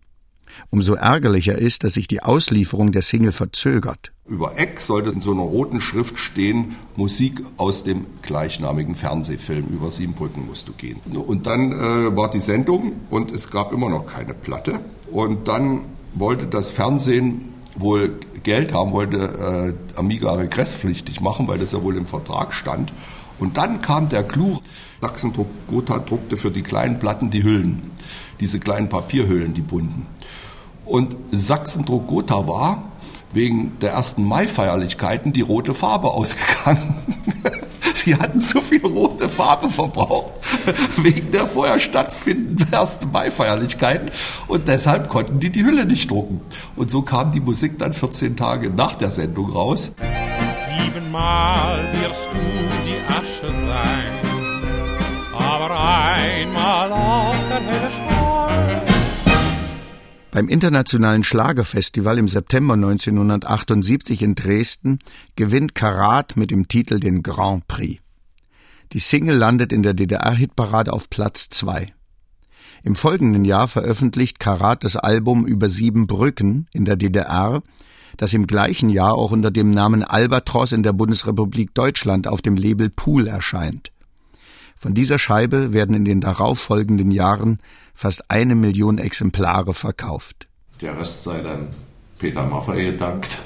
Umso 0.71 0.95
ärgerlicher 0.95 1.57
ist, 1.57 1.85
dass 1.85 1.95
sich 1.95 2.09
die 2.09 2.23
Auslieferung 2.23 2.91
der 2.91 3.03
Single 3.03 3.33
verzögert. 3.33 4.13
Über 4.29 4.59
Eck 4.59 4.81
sollte 4.81 5.11
in 5.11 5.21
so 5.21 5.31
einer 5.31 5.43
roten 5.43 5.81
Schrift 5.81 6.19
stehen, 6.19 6.75
Musik 6.97 7.45
aus 7.59 7.85
dem 7.85 8.07
gleichnamigen 8.23 8.97
Fernsehfilm 8.97 9.67
über 9.67 9.93
Siebenbrücken 9.93 10.47
musst 10.47 10.67
du 10.67 10.73
gehen. 10.73 11.01
Und 11.15 11.47
dann 11.47 11.71
äh, 11.71 12.17
war 12.17 12.29
die 12.29 12.41
Sendung 12.41 12.95
und 13.09 13.31
es 13.31 13.51
gab 13.53 13.73
immer 13.73 13.89
noch 13.89 14.05
keine 14.05 14.35
Platte. 14.35 14.81
Und 15.13 15.47
dann 15.47 15.83
wollte 16.15 16.49
das 16.49 16.71
Fernsehen 16.71 17.55
wohl 17.77 18.19
Geld 18.43 18.73
haben, 18.73 18.91
wollte 18.91 19.77
äh, 19.97 19.99
Amiga 19.99 20.33
regresspflichtig 20.33 21.21
machen, 21.21 21.47
weil 21.47 21.59
das 21.59 21.71
ja 21.71 21.85
wohl 21.85 21.97
im 21.97 22.07
Vertrag 22.07 22.53
stand. 22.53 22.93
Und 23.39 23.57
dann 23.57 23.81
kam 23.81 24.09
der 24.09 24.25
Clou, 24.25 24.59
Sachsendruck 25.01 25.49
Gotha 25.69 26.01
druckte 26.01 26.37
für 26.37 26.51
die 26.51 26.63
kleinen 26.63 26.99
Platten 26.99 27.31
die 27.31 27.45
Hüllen, 27.45 27.93
diese 28.41 28.59
kleinen 28.59 28.89
Papierhüllen, 28.89 29.55
die 29.55 29.61
bunten. 29.61 30.07
Und 30.85 31.17
Sachsendruck 31.31 32.09
Gotha 32.09 32.49
war 32.49 32.93
wegen 33.37 33.79
der 33.81 33.93
ersten 33.93 34.25
Mai-Feierlichkeiten 34.25 35.33
die 35.33 35.43
rote 35.43 35.75
Farbe 35.75 36.09
ausgegangen. 36.09 36.97
Sie 37.95 38.17
hatten 38.17 38.41
zu 38.41 38.61
viel 38.61 38.85
rote 38.85 39.29
Farbe 39.29 39.69
verbraucht 39.69 40.33
wegen 41.03 41.31
der 41.31 41.47
vorher 41.47 41.79
stattfindenden 41.79 42.73
ersten 42.73 43.13
Mai-Feierlichkeiten 43.13 44.11
und 44.49 44.67
deshalb 44.67 45.09
konnten 45.09 45.39
die 45.39 45.51
die 45.51 45.65
Hülle 45.65 45.85
nicht 45.85 46.11
drucken. 46.11 46.41
Und 46.77 46.91
so 46.91 47.03
kam 47.03 47.31
die 47.31 47.41
Musik 47.41 47.79
dann 47.79 47.93
14 47.93 48.37
Tage 48.37 48.71
nach 48.71 48.97
der 48.97 49.11
Sendung 49.11 49.51
raus. 49.51 49.93
Siebenmal 50.67 51.85
wirst 51.93 52.29
du 52.33 52.39
die 52.87 52.99
Asche 53.13 53.53
sein, 53.53 54.13
aber 55.33 55.71
einmal 55.79 56.93
auch 56.93 57.35
der 57.49 57.61
helle 57.61 57.91
Strahl. 57.91 58.06
Beim 60.37 60.51
Internationalen 60.51 61.25
Schlagerfestival 61.25 62.19
im 62.19 62.29
September 62.29 62.75
1978 62.75 64.21
in 64.21 64.35
Dresden 64.35 64.99
gewinnt 65.35 65.75
Karat 65.75 66.37
mit 66.37 66.51
dem 66.51 66.69
Titel 66.69 67.01
den 67.01 67.23
Grand 67.23 67.67
Prix. 67.69 68.03
Die 68.93 68.99
Single 68.99 69.35
landet 69.35 69.73
in 69.73 69.83
der 69.83 69.95
DDR-Hitparade 69.95 70.93
auf 70.93 71.09
Platz 71.09 71.49
2. 71.49 71.91
Im 72.83 72.97
folgenden 72.97 73.47
Jahr 73.47 73.67
veröffentlicht 73.67 74.39
Karat 74.39 74.85
das 74.85 74.97
Album 74.97 75.47
Über 75.47 75.71
sieben 75.71 76.07
Brücken 76.07 76.67
in 76.75 76.85
der 76.85 76.97
DDR, 76.97 77.63
das 78.19 78.35
im 78.35 78.47
gleichen 78.47 78.91
Jahr 78.91 79.15
auch 79.15 79.31
unter 79.31 79.51
dem 79.51 79.71
Namen 79.71 80.03
Albatros 80.03 80.73
in 80.73 80.83
der 80.83 80.93
Bundesrepublik 80.93 81.73
Deutschland 81.73 82.29
auf 82.29 82.43
dem 82.43 82.57
Label 82.57 82.91
Pool 82.91 83.27
erscheint. 83.27 83.91
Von 84.77 84.93
dieser 84.93 85.19
Scheibe 85.19 85.73
werden 85.73 85.97
in 85.97 86.05
den 86.05 86.21
darauffolgenden 86.21 87.11
Jahren 87.11 87.59
fast 87.95 88.31
eine 88.31 88.55
Million 88.55 88.99
Exemplare 88.99 89.73
verkauft. 89.73 90.47
Der 90.83 90.99
Rest 90.99 91.25
sei 91.25 91.41
dann 91.41 91.69
Peter 92.19 92.45
Maffay 92.45 92.93
gedankt, 92.93 93.39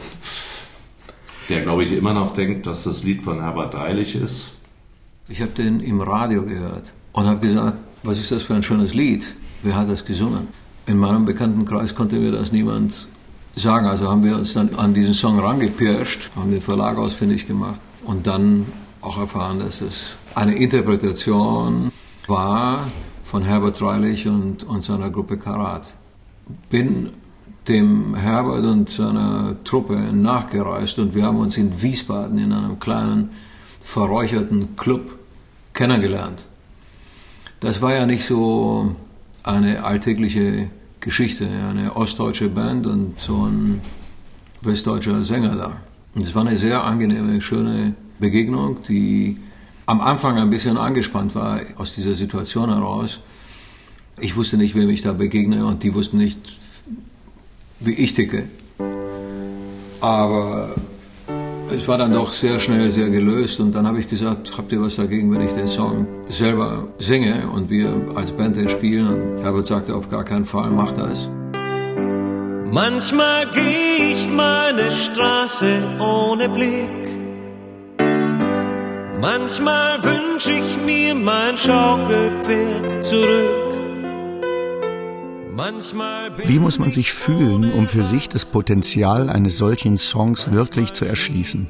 der, 1.48 1.60
glaube 1.62 1.84
ich, 1.84 1.92
immer 1.92 2.12
noch 2.14 2.34
denkt, 2.34 2.66
dass 2.66 2.82
das 2.82 3.04
Lied 3.04 3.22
von 3.22 3.40
Herbert 3.40 3.74
Dreilich 3.74 4.16
ist. 4.16 4.54
Ich 5.28 5.40
habe 5.40 5.52
den 5.52 5.80
im 5.80 6.00
Radio 6.00 6.44
gehört 6.44 6.92
und 7.12 7.26
habe 7.26 7.40
gesagt, 7.40 7.78
was 8.02 8.18
ist 8.18 8.32
das 8.32 8.42
für 8.42 8.54
ein 8.54 8.64
schönes 8.64 8.94
Lied? 8.94 9.24
Wer 9.62 9.76
hat 9.76 9.88
das 9.88 10.04
gesungen? 10.04 10.48
In 10.86 10.98
meinem 10.98 11.24
Bekanntenkreis 11.24 11.94
konnte 11.94 12.16
mir 12.16 12.32
das 12.32 12.50
niemand 12.50 13.08
sagen. 13.54 13.86
Also 13.86 14.08
haben 14.08 14.24
wir 14.24 14.36
uns 14.36 14.54
dann 14.54 14.74
an 14.74 14.94
diesen 14.94 15.14
Song 15.14 15.38
rangepirscht, 15.38 16.30
haben 16.34 16.50
den 16.50 16.62
Verlag 16.62 16.98
ausfindig 16.98 17.46
gemacht 17.46 17.78
und 18.04 18.26
dann 18.26 18.66
auch 19.02 19.18
erfahren, 19.18 19.60
dass 19.60 19.80
es 19.80 20.16
eine 20.34 20.54
Interpretation 20.54 21.90
war 22.26 22.86
von 23.24 23.42
Herbert 23.42 23.80
Reilich 23.80 24.26
und, 24.26 24.62
und 24.64 24.84
seiner 24.84 25.10
Gruppe 25.10 25.38
Karat. 25.38 25.94
Bin 26.68 27.10
dem 27.68 28.14
Herbert 28.14 28.64
und 28.64 28.90
seiner 28.90 29.56
Truppe 29.64 29.94
nachgereist 29.94 30.98
und 30.98 31.14
wir 31.14 31.24
haben 31.24 31.38
uns 31.38 31.56
in 31.56 31.80
Wiesbaden 31.80 32.38
in 32.38 32.52
einem 32.52 32.80
kleinen 32.80 33.30
verräucherten 33.80 34.76
Club 34.76 35.18
kennengelernt. 35.72 36.44
Das 37.60 37.82
war 37.82 37.94
ja 37.94 38.06
nicht 38.06 38.24
so 38.24 38.96
eine 39.42 39.84
alltägliche 39.84 40.70
Geschichte, 41.00 41.48
eine 41.48 41.96
ostdeutsche 41.96 42.48
Band 42.48 42.86
und 42.86 43.18
so 43.18 43.46
ein 43.46 43.80
westdeutscher 44.62 45.24
Sänger 45.24 45.56
da. 45.56 45.72
Und 46.14 46.22
es 46.22 46.34
war 46.34 46.46
eine 46.46 46.56
sehr 46.56 46.82
angenehme, 46.84 47.40
schöne 47.40 47.94
Begegnung, 48.20 48.76
die 48.88 49.38
am 49.86 50.00
Anfang 50.00 50.38
ein 50.38 50.50
bisschen 50.50 50.76
angespannt 50.76 51.34
war 51.34 51.60
aus 51.76 51.94
dieser 51.94 52.14
Situation 52.14 52.68
heraus. 52.68 53.20
Ich 54.20 54.36
wusste 54.36 54.56
nicht, 54.56 54.74
wem 54.74 54.88
ich 54.90 55.02
da 55.02 55.12
begegne 55.12 55.66
und 55.66 55.82
die 55.82 55.94
wussten 55.94 56.18
nicht, 56.18 56.38
wie 57.80 57.94
ich 57.94 58.14
ticke. 58.14 58.44
Aber 60.00 60.74
es 61.74 61.88
war 61.88 61.98
dann 61.98 62.12
doch 62.12 62.32
sehr 62.32 62.58
schnell 62.58 62.90
sehr 62.92 63.10
gelöst 63.10 63.60
und 63.60 63.74
dann 63.74 63.86
habe 63.86 64.00
ich 64.00 64.08
gesagt, 64.08 64.56
habt 64.56 64.70
ihr 64.72 64.80
was 64.80 64.96
dagegen, 64.96 65.32
wenn 65.32 65.42
ich 65.42 65.52
den 65.52 65.68
Song 65.68 66.06
selber 66.28 66.88
singe 66.98 67.48
und 67.48 67.70
wir 67.70 68.12
als 68.14 68.32
Band 68.32 68.56
den 68.56 68.68
spielen? 68.68 69.06
Und 69.06 69.42
Herbert 69.42 69.66
sagte, 69.66 69.94
auf 69.94 70.08
gar 70.08 70.24
keinen 70.24 70.44
Fall, 70.44 70.70
mach 70.70 70.92
das. 70.92 71.28
Manchmal 72.72 73.50
gehe 73.50 74.14
ich 74.14 74.28
meine 74.30 74.90
Straße 74.90 75.98
ohne 76.00 76.48
Blick 76.48 77.19
Manchmal 79.20 80.02
wünsche 80.02 80.52
ich 80.52 80.78
mir 80.84 81.14
mein 81.14 81.56
Schaukelpferd 81.58 83.04
zurück. 83.04 83.70
Wie 86.46 86.58
muss 86.58 86.78
man 86.78 86.90
sich 86.90 87.12
fühlen, 87.12 87.70
um 87.70 87.86
für 87.86 88.02
sich 88.02 88.30
das 88.30 88.46
Potenzial 88.46 89.28
eines 89.28 89.58
solchen 89.58 89.98
Songs 89.98 90.52
wirklich 90.52 90.94
zu 90.94 91.04
erschließen? 91.04 91.68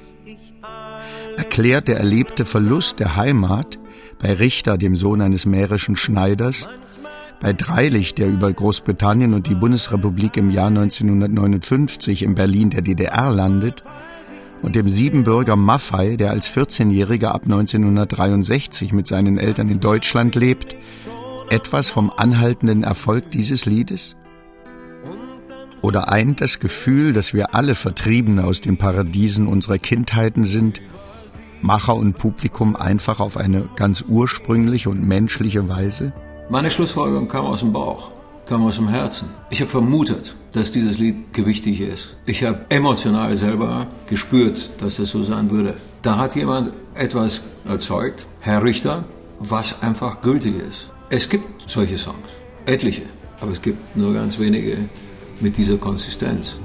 Erklärt 1.37 1.89
der 1.89 1.99
erlebte 1.99 2.45
Verlust 2.45 3.01
der 3.01 3.17
Heimat 3.17 3.79
bei 4.21 4.33
Richter, 4.35 4.79
dem 4.79 4.95
Sohn 4.95 5.21
eines 5.21 5.45
mährischen 5.45 5.97
Schneiders, 5.97 6.69
bei 7.41 7.53
Dreilich, 7.53 8.15
der 8.15 8.29
über 8.29 8.53
Großbritannien 8.53 9.35
und 9.35 9.49
die 9.49 9.55
Bundesrepublik 9.55 10.37
im 10.37 10.51
Jahr 10.51 10.69
1959 10.69 12.23
in 12.23 12.35
Berlin 12.37 12.71
der 12.71 12.83
DDR 12.83 13.31
landet, 13.31 13.83
und 14.63 14.77
dem 14.77 14.89
Siebenbürger 14.89 15.57
Maffei, 15.57 16.17
der 16.17 16.31
als 16.31 16.51
14-Jähriger 16.51 17.29
ab 17.29 17.43
1963 17.45 18.93
mit 18.93 19.07
seinen 19.07 19.39
Eltern 19.39 19.69
in 19.69 19.81
Deutschland 19.81 20.35
lebt, 20.35 20.77
etwas 21.49 21.89
vom 21.89 22.11
anhaltenden 22.17 22.83
Erfolg 22.83 23.31
dieses 23.31 23.67
Liedes? 23.67 24.17
Oder 25.83 26.11
eint 26.11 26.41
das 26.41 26.61
Gefühl, 26.61 27.13
dass 27.13 27.33
wir 27.33 27.55
alle 27.55 27.75
Vertriebene 27.75 28.45
aus 28.45 28.61
den 28.61 28.77
Paradiesen 28.77 29.47
unserer 29.47 29.79
Kindheiten 29.79 30.45
sind, 30.45 30.83
Macher 31.63 31.95
und 31.95 32.19
Publikum 32.19 32.77
einfach 32.77 33.21
auf 33.21 33.37
eine 33.37 33.69
ganz 33.77 34.05
ursprüngliche 34.07 34.91
und 34.91 35.07
menschliche 35.07 35.69
Weise? 35.69 36.13
Meine 36.51 36.71
Schlussfolgerung 36.71 37.29
kam 37.29 37.47
aus 37.47 37.61
dem 37.61 37.73
Bauch 37.73 38.11
kam 38.51 38.67
aus 38.67 38.77
dem 38.77 38.89
Herzen. 38.89 39.29
Ich 39.49 39.61
habe 39.61 39.71
vermutet, 39.71 40.35
dass 40.53 40.73
dieses 40.73 40.99
Lied 40.99 41.33
gewichtig 41.33 41.81
ist. 41.81 42.19
Ich 42.27 42.43
habe 42.43 42.67
emotional 42.69 43.37
selber 43.37 43.87
gespürt, 44.09 44.71
dass 44.79 44.99
es 44.99 45.11
so 45.13 45.23
sein 45.23 45.53
würde. 45.53 45.77
Da 46.03 46.19
hat 46.19 46.35
jemand 46.35 46.73
etwas 46.95 47.45
erzeugt, 47.65 48.27
Herr 48.41 48.65
Richter, 48.65 49.05
was 49.39 49.81
einfach 49.83 50.21
gültig 50.21 50.55
ist. 50.69 50.91
Es 51.11 51.29
gibt 51.29 51.71
solche 51.71 51.97
Songs, 51.97 52.29
etliche, 52.67 53.03
aber 53.41 53.53
es 53.53 53.63
gibt 53.63 53.97
nur 53.97 54.13
ganz 54.15 54.37
wenige 54.41 54.79
mit 55.39 55.57
dieser 55.57 55.77
Konsistenz. 55.77 56.57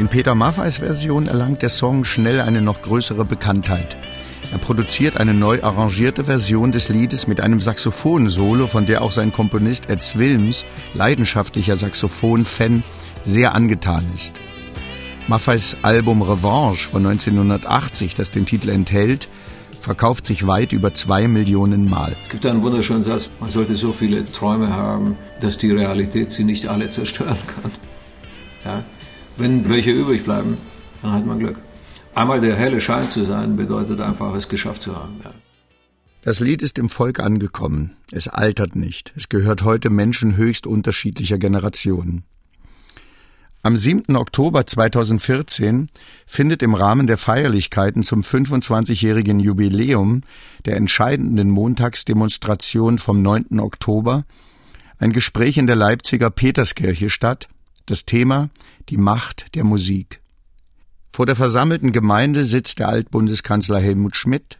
In 0.00 0.08
Peter 0.08 0.34
Maffeis 0.34 0.78
Version 0.78 1.26
erlangt 1.26 1.62
der 1.62 1.68
Song 1.68 2.04
schnell 2.04 2.40
eine 2.40 2.60
noch 2.60 2.82
größere 2.82 3.24
Bekanntheit. 3.24 3.96
Er 4.52 4.58
produziert 4.58 5.16
eine 5.16 5.32
neu 5.32 5.62
arrangierte 5.62 6.24
Version 6.24 6.72
des 6.72 6.88
Liedes 6.88 7.28
mit 7.28 7.40
einem 7.40 7.60
Saxophon-Solo, 7.60 8.66
von 8.66 8.84
der 8.84 9.02
auch 9.02 9.12
sein 9.12 9.32
Komponist 9.32 9.88
Ed 9.88 10.02
Swilms, 10.02 10.64
leidenschaftlicher 10.94 11.76
Saxophon-Fan, 11.76 12.82
sehr 13.22 13.54
angetan 13.54 14.04
ist. 14.14 14.32
Maffeis 15.28 15.76
Album 15.82 16.22
Revanche 16.22 16.88
von 16.88 17.06
1980, 17.06 18.16
das 18.16 18.32
den 18.32 18.44
Titel 18.44 18.70
enthält, 18.70 19.28
verkauft 19.80 20.26
sich 20.26 20.46
weit 20.46 20.72
über 20.72 20.94
zwei 20.94 21.28
Millionen 21.28 21.88
Mal. 21.88 22.16
Es 22.24 22.30
gibt 22.30 22.46
einen 22.46 22.62
wunderschönen 22.62 23.04
Satz, 23.04 23.30
man 23.38 23.50
sollte 23.50 23.76
so 23.76 23.92
viele 23.92 24.24
Träume 24.24 24.70
haben, 24.70 25.16
dass 25.40 25.58
die 25.58 25.70
Realität 25.70 26.32
sie 26.32 26.44
nicht 26.44 26.66
alle 26.66 26.90
zerstören 26.90 27.38
kann. 27.62 27.70
Ja? 28.64 28.84
Wenn 29.36 29.68
welche 29.70 29.92
übrig 29.92 30.24
bleiben, 30.24 30.56
dann 31.02 31.12
hat 31.12 31.24
man 31.24 31.38
Glück. 31.38 31.60
Einmal 32.14 32.40
der 32.40 32.56
helle 32.56 32.80
Schein 32.80 33.08
zu 33.08 33.24
sein, 33.24 33.56
bedeutet 33.56 34.00
einfach, 34.00 34.34
es 34.34 34.48
geschafft 34.48 34.82
zu 34.82 34.96
haben. 34.96 35.20
Ja. 35.22 35.30
Das 36.22 36.40
Lied 36.40 36.60
ist 36.60 36.78
im 36.78 36.88
Volk 36.88 37.20
angekommen. 37.20 37.96
Es 38.10 38.28
altert 38.28 38.76
nicht. 38.76 39.12
Es 39.16 39.28
gehört 39.28 39.62
heute 39.62 39.88
Menschen 39.88 40.36
höchst 40.36 40.66
unterschiedlicher 40.66 41.38
Generationen. 41.38 42.24
Am 43.62 43.76
7. 43.76 44.16
Oktober 44.16 44.66
2014 44.66 45.88
findet 46.26 46.62
im 46.62 46.74
Rahmen 46.74 47.06
der 47.06 47.18
Feierlichkeiten 47.18 48.02
zum 48.02 48.22
25-jährigen 48.22 49.38
Jubiläum 49.38 50.22
der 50.64 50.76
entscheidenden 50.76 51.50
Montagsdemonstration 51.50 52.98
vom 52.98 53.22
9. 53.22 53.60
Oktober 53.60 54.24
ein 54.98 55.12
Gespräch 55.12 55.56
in 55.56 55.66
der 55.66 55.76
Leipziger 55.76 56.30
Peterskirche 56.30 57.08
statt, 57.08 57.48
das 57.86 58.04
Thema 58.04 58.50
die 58.88 58.98
Macht 58.98 59.54
der 59.54 59.64
Musik. 59.64 60.19
Vor 61.10 61.26
der 61.26 61.36
versammelten 61.36 61.92
Gemeinde 61.92 62.44
sitzt 62.44 62.78
der 62.78 62.88
Altbundeskanzler 62.88 63.80
Helmut 63.80 64.16
Schmidt, 64.16 64.58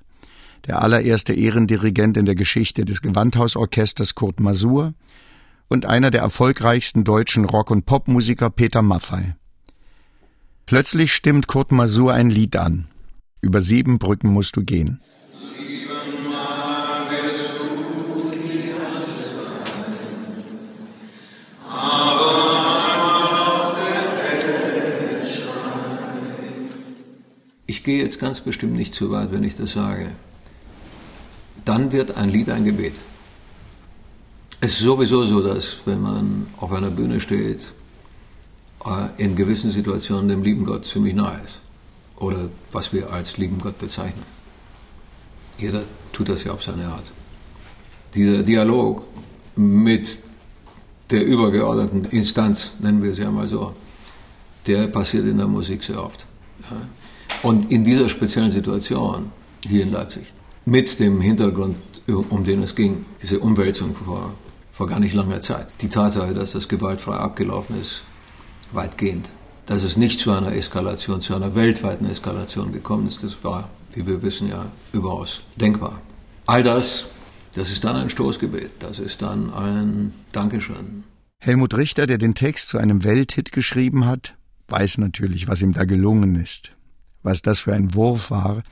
der 0.66 0.82
allererste 0.82 1.32
Ehrendirigent 1.32 2.16
in 2.16 2.26
der 2.26 2.34
Geschichte 2.34 2.84
des 2.84 3.02
Gewandhausorchesters 3.02 4.14
Kurt 4.14 4.40
Masur 4.40 4.94
und 5.68 5.86
einer 5.86 6.10
der 6.10 6.22
erfolgreichsten 6.22 7.04
deutschen 7.04 7.44
Rock- 7.44 7.70
und 7.70 7.86
Popmusiker 7.86 8.50
Peter 8.50 8.82
Maffay. 8.82 9.34
Plötzlich 10.66 11.14
stimmt 11.14 11.46
Kurt 11.46 11.72
Masur 11.72 12.12
ein 12.12 12.30
Lied 12.30 12.56
an. 12.56 12.88
Über 13.40 13.62
sieben 13.62 13.98
Brücken 13.98 14.28
musst 14.28 14.56
du 14.56 14.64
gehen. 14.64 15.00
Ich 27.80 27.84
gehe 27.84 28.02
jetzt 28.02 28.20
ganz 28.20 28.42
bestimmt 28.42 28.74
nicht 28.74 28.92
zu 28.92 29.10
weit, 29.10 29.32
wenn 29.32 29.42
ich 29.42 29.56
das 29.56 29.72
sage. 29.72 30.10
Dann 31.64 31.92
wird 31.92 32.14
ein 32.14 32.28
Lied 32.28 32.50
ein 32.50 32.66
Gebet. 32.66 32.92
Es 34.60 34.72
ist 34.72 34.80
sowieso 34.80 35.24
so, 35.24 35.42
dass 35.42 35.78
wenn 35.86 36.02
man 36.02 36.46
auf 36.58 36.72
einer 36.72 36.90
Bühne 36.90 37.22
steht, 37.22 37.72
äh, 38.84 39.08
in 39.16 39.34
gewissen 39.34 39.70
Situationen 39.70 40.28
dem 40.28 40.42
lieben 40.42 40.66
Gott 40.66 40.84
ziemlich 40.84 41.14
nahe 41.14 41.40
ist. 41.42 41.62
Oder 42.16 42.50
was 42.70 42.92
wir 42.92 43.10
als 43.10 43.38
lieben 43.38 43.58
Gott 43.58 43.78
bezeichnen. 43.78 44.26
Jeder 45.56 45.84
tut 46.12 46.28
das 46.28 46.44
ja 46.44 46.52
auf 46.52 46.62
seine 46.62 46.84
Art. 46.84 47.10
Dieser 48.12 48.42
Dialog 48.42 49.04
mit 49.56 50.18
der 51.08 51.24
übergeordneten 51.24 52.04
Instanz, 52.10 52.72
nennen 52.78 53.02
wir 53.02 53.12
es 53.12 53.18
ja 53.18 53.30
mal 53.30 53.48
so, 53.48 53.74
der 54.66 54.86
passiert 54.88 55.24
in 55.24 55.38
der 55.38 55.46
Musik 55.46 55.82
sehr 55.82 56.04
oft. 56.04 56.26
Ja. 56.70 56.76
Und 57.42 57.70
in 57.70 57.84
dieser 57.84 58.08
speziellen 58.08 58.50
Situation 58.50 59.32
hier 59.66 59.82
in 59.82 59.92
Leipzig, 59.92 60.32
mit 60.64 60.98
dem 60.98 61.20
Hintergrund, 61.20 61.76
um 62.06 62.44
den 62.44 62.62
es 62.62 62.74
ging, 62.74 63.04
diese 63.22 63.40
Umwälzung 63.40 63.94
vor 63.94 64.34
vor 64.80 64.86
gar 64.86 64.98
nicht 64.98 65.12
langer 65.12 65.42
Zeit. 65.42 65.66
Die 65.82 65.90
Tatsache, 65.90 66.32
dass 66.32 66.52
das 66.52 66.66
gewaltfrei 66.66 67.16
abgelaufen 67.16 67.78
ist, 67.78 68.02
weitgehend. 68.72 69.30
Dass 69.66 69.82
es 69.82 69.98
nicht 69.98 70.20
zu 70.20 70.32
einer 70.32 70.54
Eskalation, 70.54 71.20
zu 71.20 71.34
einer 71.34 71.54
weltweiten 71.54 72.06
Eskalation 72.06 72.72
gekommen 72.72 73.06
ist, 73.06 73.22
das 73.22 73.44
war, 73.44 73.68
wie 73.92 74.06
wir 74.06 74.22
wissen, 74.22 74.48
ja 74.48 74.64
überaus 74.94 75.42
denkbar. 75.56 76.00
All 76.46 76.62
das, 76.62 77.08
das 77.54 77.70
ist 77.70 77.84
dann 77.84 77.94
ein 77.96 78.08
Stoßgebet, 78.08 78.70
das 78.78 79.00
ist 79.00 79.20
dann 79.20 79.52
ein 79.52 80.14
Dankeschön. 80.32 81.04
Helmut 81.40 81.76
Richter, 81.76 82.06
der 82.06 82.16
den 82.16 82.34
Text 82.34 82.70
zu 82.70 82.78
einem 82.78 83.04
Welthit 83.04 83.52
geschrieben 83.52 84.06
hat, 84.06 84.34
weiß 84.68 84.96
natürlich, 84.96 85.46
was 85.46 85.60
ihm 85.60 85.74
da 85.74 85.84
gelungen 85.84 86.36
ist, 86.36 86.70
was 87.22 87.42
das 87.42 87.60
für 87.60 87.74
ein 87.74 87.94
Wurf 87.94 88.30
war. 88.30 88.62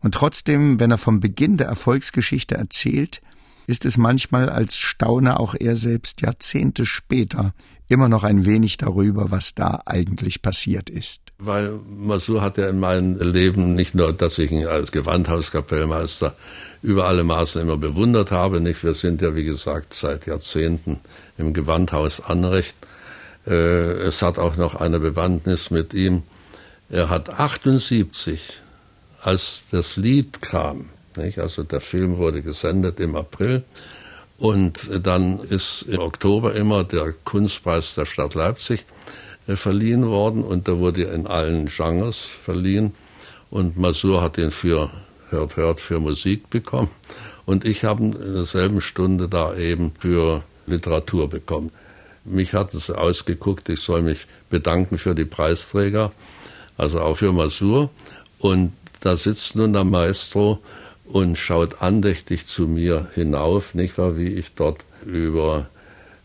Und 0.00 0.14
trotzdem, 0.14 0.80
wenn 0.80 0.90
er 0.90 0.98
vom 0.98 1.20
Beginn 1.20 1.56
der 1.56 1.66
Erfolgsgeschichte 1.66 2.54
erzählt, 2.54 3.20
ist 3.66 3.84
es 3.84 3.96
manchmal, 3.96 4.48
als 4.48 4.78
staune 4.78 5.38
auch 5.38 5.54
er 5.54 5.76
selbst 5.76 6.22
Jahrzehnte 6.22 6.86
später 6.86 7.52
immer 7.88 8.08
noch 8.08 8.22
ein 8.22 8.44
wenig 8.44 8.76
darüber, 8.76 9.30
was 9.30 9.54
da 9.54 9.80
eigentlich 9.86 10.42
passiert 10.42 10.90
ist. 10.90 11.22
Weil 11.38 11.78
Masur 11.88 12.42
hat 12.42 12.58
ja 12.58 12.68
in 12.68 12.80
meinem 12.80 13.18
Leben 13.20 13.74
nicht 13.74 13.94
nur, 13.94 14.12
dass 14.12 14.38
ich 14.38 14.50
ihn 14.50 14.66
als 14.66 14.92
Gewandhauskapellmeister 14.92 16.34
über 16.82 17.06
alle 17.06 17.24
Maßen 17.24 17.62
immer 17.62 17.76
bewundert 17.76 18.30
habe, 18.30 18.60
nicht? 18.60 18.82
Wir 18.84 18.94
sind 18.94 19.22
ja, 19.22 19.34
wie 19.34 19.44
gesagt, 19.44 19.94
seit 19.94 20.26
Jahrzehnten 20.26 21.00
im 21.38 21.52
Gewandhaus 21.52 22.20
Anrecht. 22.20 22.76
Äh, 23.46 23.52
es 23.52 24.22
hat 24.22 24.38
auch 24.38 24.56
noch 24.56 24.74
eine 24.74 24.98
Bewandtnis 25.00 25.70
mit 25.70 25.94
ihm. 25.94 26.22
Er 26.90 27.10
hat 27.10 27.28
78, 27.28 28.62
als 29.20 29.64
das 29.70 29.96
Lied 29.96 30.40
kam, 30.40 30.88
nicht? 31.16 31.38
Also 31.38 31.62
der 31.62 31.80
Film 31.80 32.16
wurde 32.16 32.40
gesendet 32.40 32.98
im 33.00 33.14
April. 33.14 33.64
Und 34.38 34.88
dann 35.02 35.40
ist 35.40 35.82
im 35.82 35.98
Oktober 36.00 36.54
immer 36.54 36.84
der 36.84 37.12
Kunstpreis 37.24 37.94
der 37.96 38.06
Stadt 38.06 38.34
Leipzig 38.34 38.86
äh, 39.48 39.56
verliehen 39.56 40.06
worden. 40.06 40.44
Und 40.44 40.68
da 40.68 40.78
wurde 40.78 41.02
in 41.02 41.26
allen 41.26 41.66
Genres 41.66 42.18
verliehen. 42.18 42.92
Und 43.50 43.76
Masur 43.76 44.22
hat 44.22 44.38
ihn 44.38 44.50
für 44.50 44.90
Hört 45.30 45.56
Hört 45.56 45.80
für 45.80 46.00
Musik 46.00 46.48
bekommen. 46.48 46.90
Und 47.44 47.64
ich 47.64 47.84
habe 47.84 48.04
in 48.04 48.12
derselben 48.12 48.80
Stunde 48.80 49.28
da 49.28 49.54
eben 49.56 49.92
für 49.98 50.42
Literatur 50.66 51.28
bekommen. 51.28 51.70
Mich 52.24 52.54
hat 52.54 52.74
es 52.74 52.90
ausgeguckt, 52.90 53.68
ich 53.68 53.80
soll 53.80 54.02
mich 54.02 54.26
bedanken 54.50 54.98
für 54.98 55.14
die 55.14 55.24
Preisträger, 55.24 56.12
also 56.78 57.00
auch 57.00 57.16
für 57.18 57.32
Masur 57.32 57.90
und 58.38 58.72
da 59.00 59.16
sitzt 59.16 59.54
nun 59.56 59.74
der 59.74 59.84
Maestro 59.84 60.58
und 61.04 61.36
schaut 61.36 61.82
andächtig 61.82 62.46
zu 62.46 62.66
mir 62.66 63.08
hinauf, 63.14 63.74
nicht 63.74 63.98
wahr, 63.98 64.16
wie 64.16 64.28
ich 64.28 64.54
dort 64.54 64.84
über 65.04 65.68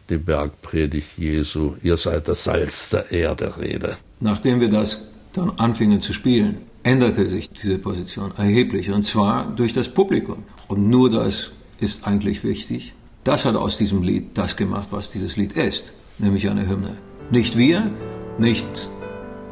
die 0.10 0.18
Bergpredigt 0.18 1.18
Jesu, 1.18 1.76
ihr 1.82 1.98
seid 1.98 2.28
das 2.28 2.44
Salz 2.44 2.90
der 2.90 3.12
Erde, 3.12 3.54
rede. 3.60 3.98
Nachdem 4.20 4.60
wir 4.60 4.70
das 4.70 5.08
dann 5.34 5.52
anfingen 5.58 6.02
zu 6.02 6.14
spielen, 6.14 6.58
änderte 6.84 7.28
sich 7.28 7.50
diese 7.50 7.80
Position 7.80 8.34
erheblich 8.38 8.92
und 8.92 9.04
zwar 9.04 9.52
durch 9.56 9.74
das 9.74 9.88
Publikum. 9.88 10.44
Und 10.68 10.90
nur 10.90 11.10
das 11.10 11.52
ist 11.80 12.06
eigentlich 12.06 12.44
wichtig. 12.44 12.94
Das 13.24 13.46
hat 13.46 13.56
aus 13.56 13.78
diesem 13.78 14.04
Lied 14.04 14.38
das 14.38 14.58
gemacht, 14.58 14.90
was 14.92 15.10
dieses 15.10 15.38
Lied 15.38 15.54
ist, 15.54 15.94
nämlich 16.18 16.50
eine 16.50 16.68
Hymne. 16.68 16.98
Nicht 17.32 17.58
wir, 17.58 17.90
nicht 18.38 18.90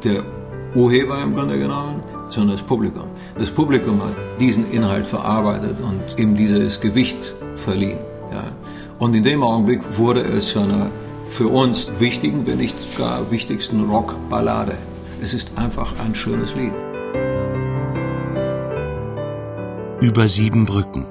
der 0.04 0.24
Urheber 0.74 1.22
im 1.22 1.34
Grunde 1.34 1.58
genommen, 1.58 2.02
sondern 2.26 2.56
das 2.56 2.66
Publikum. 2.66 3.04
Das 3.38 3.50
Publikum 3.50 4.02
hat 4.02 4.14
diesen 4.40 4.70
Inhalt 4.70 5.06
verarbeitet 5.06 5.76
und 5.80 6.18
ihm 6.18 6.34
dieses 6.34 6.80
Gewicht 6.80 7.34
verliehen. 7.54 7.98
Ja. 8.32 8.44
Und 8.98 9.14
in 9.14 9.22
dem 9.22 9.42
Augenblick 9.42 9.98
wurde 9.98 10.22
es 10.22 10.48
zu 10.48 10.60
einer 10.60 10.90
für 11.28 11.48
uns 11.48 11.90
wichtigen, 11.98 12.46
wenn 12.46 12.58
nicht 12.58 12.96
gar 12.96 13.30
wichtigsten 13.30 13.88
Rockballade. 13.88 14.76
Es 15.20 15.34
ist 15.34 15.52
einfach 15.56 15.94
ein 16.04 16.14
schönes 16.14 16.54
Lied. 16.54 16.74
Über 20.00 20.28
sieben 20.28 20.66
Brücken. 20.66 21.06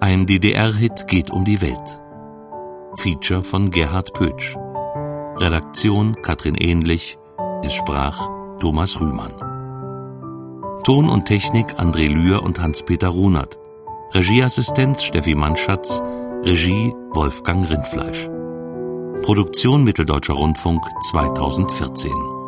Ein 0.00 0.26
DDR-Hit 0.26 1.06
geht 1.06 1.30
um 1.30 1.44
die 1.44 1.60
Welt. 1.62 2.00
Feature 2.96 3.42
von 3.42 3.70
Gerhard 3.70 4.12
Pötsch. 4.14 4.56
Redaktion 5.36 6.16
Katrin 6.22 6.54
Ähnlich. 6.54 7.18
Es 7.62 7.72
sprach 7.72 8.39
Thomas 8.60 9.00
Rühmann. 9.00 9.32
Ton 10.84 11.08
und 11.08 11.24
Technik 11.24 11.78
André 11.80 12.06
Lühr 12.08 12.42
und 12.42 12.60
Hans-Peter 12.60 13.08
Runert. 13.08 13.58
Regieassistenz 14.12 15.02
Steffi 15.02 15.34
Mannschatz. 15.34 16.00
Regie 16.42 16.94
Wolfgang 17.10 17.68
Rindfleisch. 17.68 18.28
Produktion 19.22 19.82
Mitteldeutscher 19.82 20.34
Rundfunk 20.34 20.82
2014 21.10 22.39